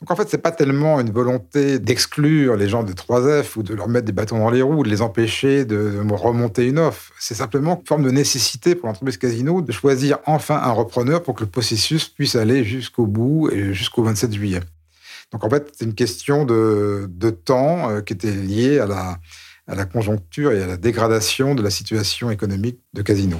Donc 0.00 0.10
en 0.10 0.16
fait, 0.16 0.28
c'est 0.28 0.38
pas 0.38 0.52
tellement 0.52 1.00
une 1.00 1.10
volonté 1.10 1.78
d'exclure 1.78 2.56
les 2.56 2.68
gens 2.68 2.82
de 2.82 2.92
3F 2.92 3.56
ou 3.56 3.62
de 3.62 3.74
leur 3.74 3.88
mettre 3.88 4.06
des 4.06 4.12
bâtons 4.12 4.38
dans 4.38 4.50
les 4.50 4.62
roues, 4.62 4.82
de 4.82 4.88
les 4.88 5.02
empêcher 5.02 5.64
de 5.64 6.02
remonter 6.12 6.66
une 6.66 6.78
offre. 6.78 7.12
C'est 7.18 7.34
simplement 7.34 7.78
une 7.78 7.86
forme 7.86 8.02
de 8.02 8.10
nécessité 8.10 8.74
pour 8.74 8.88
l'entreprise 8.88 9.16
Casino 9.16 9.62
de 9.62 9.72
choisir 9.72 10.18
enfin 10.26 10.56
un 10.56 10.72
repreneur 10.72 11.22
pour 11.22 11.34
que 11.34 11.44
le 11.44 11.50
processus 11.50 12.08
puisse 12.08 12.36
aller 12.36 12.64
jusqu'au 12.64 13.06
bout 13.06 13.50
et 13.50 13.72
jusqu'au 13.72 14.02
27 14.02 14.32
juillet. 14.32 14.60
Donc 15.32 15.44
en 15.44 15.50
fait, 15.50 15.72
c'est 15.76 15.84
une 15.84 15.94
question 15.94 16.44
de, 16.44 17.08
temps 17.44 17.90
euh, 17.90 18.00
qui 18.02 18.12
était 18.12 18.30
liée 18.30 18.78
à 18.78 18.86
la, 18.86 19.18
à 19.66 19.74
la 19.74 19.84
conjoncture 19.84 20.52
et 20.52 20.62
à 20.62 20.66
la 20.66 20.76
dégradation 20.76 21.54
de 21.54 21.62
la 21.62 21.70
situation 21.70 22.30
économique 22.30 22.78
de 22.92 23.02
Casino. 23.02 23.38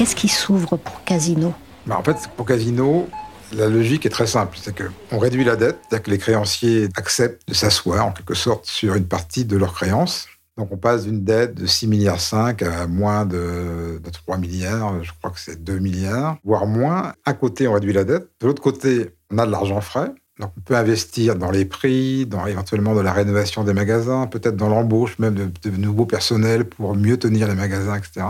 Qu'est-ce 0.00 0.16
qui 0.16 0.28
s'ouvre 0.28 0.78
pour 0.78 1.04
Casino 1.04 1.52
bah, 1.84 1.98
en 1.98 2.02
fait, 2.02 2.16
pour 2.34 2.46
Casino, 2.46 3.06
la 3.52 3.68
logique 3.68 4.06
est 4.06 4.10
très 4.10 4.26
simple. 4.26 4.56
C'est 4.58 4.74
qu'on 4.74 5.18
réduit 5.18 5.44
la 5.44 5.56
dette, 5.56 5.76
c'est-à-dire 5.82 6.04
que 6.04 6.10
les 6.10 6.16
créanciers 6.16 6.88
acceptent 6.96 7.46
de 7.46 7.52
s'asseoir 7.52 8.06
en 8.06 8.10
quelque 8.10 8.32
sorte 8.32 8.64
sur 8.64 8.94
une 8.94 9.04
partie 9.04 9.44
de 9.44 9.58
leurs 9.58 9.74
créances. 9.74 10.26
Donc 10.56 10.72
on 10.72 10.78
passe 10.78 11.04
d'une 11.04 11.22
dette 11.22 11.54
de 11.54 11.66
6 11.66 11.86
milliards 11.86 12.18
5 12.18 12.62
à 12.62 12.86
moins 12.86 13.26
de, 13.26 14.00
3 14.10 14.38
milliards, 14.38 15.04
je 15.04 15.12
crois 15.18 15.32
que 15.32 15.38
c'est 15.38 15.62
2 15.62 15.78
milliards, 15.80 16.38
voire 16.44 16.64
moins. 16.64 17.12
À 17.26 17.34
côté, 17.34 17.68
on 17.68 17.74
réduit 17.74 17.92
la 17.92 18.04
dette. 18.04 18.26
De 18.40 18.46
l'autre 18.46 18.62
côté, 18.62 19.10
on 19.30 19.36
a 19.36 19.44
de 19.44 19.50
l'argent 19.50 19.82
frais. 19.82 20.14
Donc 20.38 20.52
on 20.56 20.62
peut 20.62 20.76
investir 20.76 21.36
dans 21.36 21.50
les 21.50 21.66
prix, 21.66 22.24
dans 22.24 22.46
éventuellement 22.46 22.94
de 22.94 23.02
la 23.02 23.12
rénovation 23.12 23.64
des 23.64 23.74
magasins, 23.74 24.26
peut-être 24.28 24.56
dans 24.56 24.70
l'embauche 24.70 25.18
même 25.18 25.34
de, 25.34 25.50
de 25.68 25.76
nouveaux 25.76 26.06
personnels 26.06 26.64
pour 26.64 26.96
mieux 26.96 27.18
tenir 27.18 27.48
les 27.48 27.54
magasins, 27.54 27.96
etc. 27.96 28.24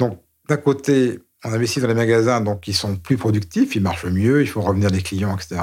Donc 0.00 0.18
d'un 0.48 0.56
côté, 0.56 1.20
on 1.44 1.52
investit 1.52 1.80
dans 1.80 1.86
les 1.86 1.94
magasins 1.94 2.40
donc 2.40 2.62
qui 2.62 2.72
sont 2.72 2.96
plus 2.96 3.18
productifs, 3.18 3.76
ils 3.76 3.82
marchent 3.82 4.06
mieux, 4.06 4.40
il 4.40 4.48
faut 4.48 4.62
revenir 4.62 4.90
des 4.90 5.02
clients, 5.02 5.36
etc. 5.36 5.60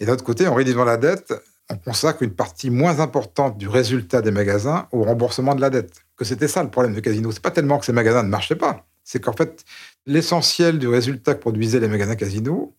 Et 0.00 0.06
d'un 0.06 0.14
autre 0.14 0.24
côté, 0.24 0.48
en 0.48 0.54
réduisant 0.54 0.84
la 0.84 0.96
dette, 0.96 1.34
on 1.68 1.76
consacre 1.76 2.22
une 2.22 2.34
partie 2.34 2.70
moins 2.70 2.98
importante 3.00 3.58
du 3.58 3.68
résultat 3.68 4.22
des 4.22 4.30
magasins 4.30 4.88
au 4.92 5.04
remboursement 5.04 5.54
de 5.54 5.60
la 5.60 5.70
dette. 5.70 5.92
Que 6.16 6.24
c'était 6.24 6.48
ça 6.48 6.62
le 6.62 6.70
problème 6.70 6.94
de 6.94 7.00
Casino. 7.00 7.30
C'est 7.30 7.42
pas 7.42 7.50
tellement 7.50 7.78
que 7.78 7.84
ces 7.84 7.92
magasins 7.92 8.22
ne 8.22 8.28
marchaient 8.28 8.56
pas, 8.56 8.86
c'est 9.04 9.20
qu'en 9.20 9.34
fait, 9.34 9.64
l'essentiel 10.06 10.78
du 10.78 10.88
résultat 10.88 11.34
que 11.34 11.40
produisaient 11.40 11.80
les 11.80 11.88
magasins 11.88 12.16
Casino, 12.16 12.74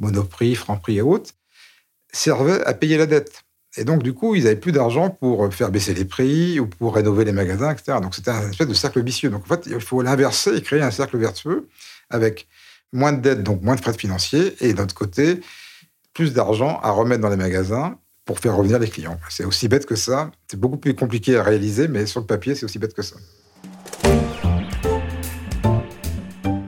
Monoprix, 0.00 0.54
Franprix 0.54 0.96
et 0.96 1.02
autres, 1.02 1.32
servait 2.10 2.64
à 2.64 2.72
payer 2.72 2.96
la 2.96 3.06
dette. 3.06 3.44
Et 3.76 3.84
donc, 3.84 4.02
du 4.02 4.12
coup, 4.12 4.34
ils 4.34 4.44
n'avaient 4.44 4.56
plus 4.56 4.72
d'argent 4.72 5.08
pour 5.08 5.52
faire 5.52 5.70
baisser 5.70 5.94
les 5.94 6.04
prix 6.04 6.60
ou 6.60 6.66
pour 6.66 6.94
rénover 6.94 7.24
les 7.24 7.32
magasins, 7.32 7.70
etc. 7.70 7.98
Donc, 8.02 8.14
c'était 8.14 8.30
un 8.30 8.50
espèce 8.50 8.68
de 8.68 8.74
cercle 8.74 9.02
vicieux. 9.02 9.30
Donc, 9.30 9.44
en 9.44 9.46
fait, 9.46 9.66
il 9.66 9.80
faut 9.80 10.02
l'inverser 10.02 10.54
et 10.56 10.62
créer 10.62 10.82
un 10.82 10.90
cercle 10.90 11.16
vertueux 11.16 11.68
avec 12.10 12.48
moins 12.92 13.12
de 13.12 13.22
dettes, 13.22 13.42
donc 13.42 13.62
moins 13.62 13.74
de 13.74 13.80
frais 13.80 13.94
financiers, 13.94 14.54
et 14.60 14.74
d'un 14.74 14.84
autre 14.84 14.94
côté, 14.94 15.40
plus 16.12 16.34
d'argent 16.34 16.78
à 16.82 16.90
remettre 16.90 17.22
dans 17.22 17.30
les 17.30 17.36
magasins 17.36 17.96
pour 18.26 18.38
faire 18.38 18.54
revenir 18.54 18.78
les 18.78 18.88
clients. 18.88 19.18
C'est 19.30 19.44
aussi 19.44 19.68
bête 19.68 19.86
que 19.86 19.96
ça. 19.96 20.30
C'est 20.48 20.60
beaucoup 20.60 20.76
plus 20.76 20.94
compliqué 20.94 21.36
à 21.36 21.42
réaliser, 21.42 21.88
mais 21.88 22.04
sur 22.04 22.20
le 22.20 22.26
papier, 22.26 22.54
c'est 22.54 22.66
aussi 22.66 22.78
bête 22.78 22.94
que 22.94 23.02
ça. 23.02 23.16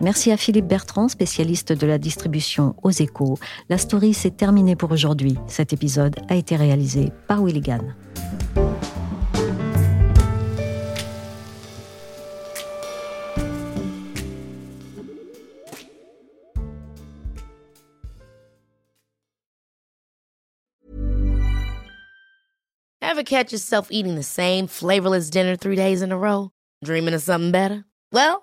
Merci 0.05 0.31
à 0.33 0.37
Philippe 0.37 0.67
Bertrand, 0.67 1.09
spécialiste 1.09 1.73
de 1.73 1.87
la 1.87 1.97
distribution 1.97 2.77
aux 2.83 2.91
échos. 2.91 3.39
La 3.71 3.79
story 3.79 4.13
s'est 4.13 4.33
terminée 4.33 4.77
pour 4.77 4.93
aujourd'hui. 4.93 5.39
Cet 5.47 5.73
épisode 5.73 6.17
a 6.29 6.35
été 6.35 6.57
réalisé 6.57 7.11
par 7.27 7.43
Willigan. 7.43 7.81
Ever 23.01 23.25
catch 23.25 23.53
yourself 23.53 23.87
eating 23.91 24.17
the 24.17 24.23
same 24.23 24.67
flavorless 24.67 25.31
dinner 25.31 25.57
three 25.57 25.77
days 25.77 26.03
in 26.03 26.13
a 26.13 26.19
row? 26.19 26.51
Dreaming 26.85 27.15
of 27.15 27.23
something 27.23 27.53
better? 27.53 27.85
Well, 28.13 28.43